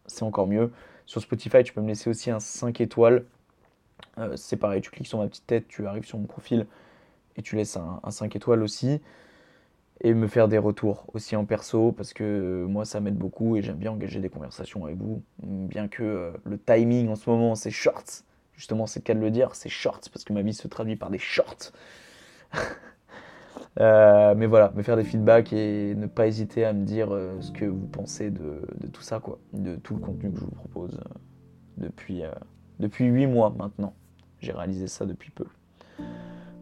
c'est 0.06 0.22
encore 0.22 0.46
mieux. 0.46 0.70
Sur 1.06 1.20
Spotify, 1.20 1.64
tu 1.64 1.72
peux 1.72 1.80
me 1.80 1.88
laisser 1.88 2.08
aussi 2.10 2.30
un 2.30 2.40
5 2.40 2.80
étoiles. 2.82 3.24
Euh, 4.18 4.36
c'est 4.36 4.58
pareil, 4.58 4.82
tu 4.82 4.90
cliques 4.90 5.08
sur 5.08 5.18
ma 5.18 5.26
petite 5.26 5.46
tête, 5.46 5.66
tu 5.66 5.86
arrives 5.86 6.04
sur 6.04 6.18
mon 6.18 6.26
profil 6.26 6.66
et 7.36 7.42
tu 7.42 7.56
laisses 7.56 7.76
un, 7.76 8.10
5 8.10 8.34
étoiles 8.36 8.62
aussi. 8.62 9.00
Et 10.00 10.12
me 10.12 10.26
faire 10.26 10.48
des 10.48 10.58
retours 10.58 11.06
aussi 11.14 11.36
en 11.36 11.44
perso 11.44 11.92
parce 11.92 12.12
que 12.12 12.66
moi 12.68 12.84
ça 12.84 13.00
m'aide 13.00 13.16
beaucoup 13.16 13.56
et 13.56 13.62
j'aime 13.62 13.76
bien 13.76 13.92
engager 13.92 14.20
des 14.20 14.28
conversations 14.28 14.84
avec 14.84 14.96
vous. 14.96 15.22
Bien 15.42 15.86
que 15.86 16.02
euh, 16.02 16.30
le 16.44 16.58
timing 16.58 17.08
en 17.08 17.14
ce 17.14 17.30
moment 17.30 17.54
c'est 17.54 17.70
short. 17.70 18.24
Justement, 18.56 18.86
c'est 18.86 19.00
le 19.00 19.04
cas 19.04 19.14
de 19.14 19.20
le 19.20 19.30
dire, 19.30 19.54
c'est 19.54 19.68
short 19.68 20.08
parce 20.10 20.24
que 20.24 20.32
ma 20.32 20.42
vie 20.42 20.54
se 20.54 20.68
traduit 20.68 20.96
par 20.96 21.10
des 21.10 21.18
shorts. 21.18 21.72
Euh, 23.80 24.34
mais 24.36 24.46
voilà, 24.46 24.72
me 24.76 24.82
faire 24.82 24.96
des 24.96 25.02
feedbacks 25.02 25.52
et 25.52 25.96
ne 25.96 26.06
pas 26.06 26.28
hésiter 26.28 26.64
à 26.64 26.72
me 26.72 26.84
dire 26.84 27.12
euh, 27.12 27.40
ce 27.40 27.50
que 27.50 27.64
vous 27.64 27.88
pensez 27.88 28.30
de, 28.30 28.60
tout 28.92 29.02
ça, 29.02 29.18
quoi, 29.18 29.40
de 29.52 29.74
tout 29.74 29.94
le 29.94 30.00
contenu 30.00 30.30
que 30.30 30.38
je 30.38 30.44
vous 30.44 30.50
propose 30.52 30.94
euh, 30.94 31.18
depuis, 31.78 32.22
depuis 32.78 33.06
8 33.06 33.26
mois 33.26 33.52
maintenant. 33.56 33.94
J'ai 34.38 34.52
réalisé 34.52 34.86
ça 34.86 35.06
depuis 35.06 35.30
peu. 35.30 35.46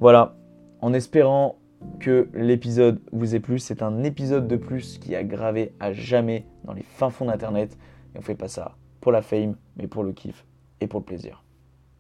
Voilà, 0.01 0.35
en 0.83 0.93
espérant 0.93 1.57
que 2.01 2.29
l'épisode 2.35 3.01
vous 3.13 3.35
ait 3.35 3.41
plu, 3.41 3.59
c'est 3.59 3.83
un 3.83 4.05
épisode 4.05 4.47
de 4.47 4.57
plus 4.57 4.99
qui 4.99 5.17
a 5.17 5.25
gravé 5.25 5.73
à 5.81 5.93
jamais 5.93 6.45
dans 6.65 6.75
les 6.75 6.83
fins 6.83 7.11
fonds 7.11 7.27
d'internet. 7.27 7.79
Et 8.15 8.19
on 8.19 8.23
fait 8.23 8.35
pas 8.35 8.49
ça 8.49 8.77
pour 9.01 9.13
la 9.13 9.23
fame, 9.23 9.57
mais 9.77 9.87
pour 9.87 10.05
le 10.05 10.13
kiff 10.13 10.45
et 10.81 10.87
pour 10.87 11.01
le 11.01 11.07
plaisir. 11.07 11.43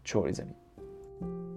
Ciao 0.05 0.27
les 0.27 0.41
amis. 0.41 1.52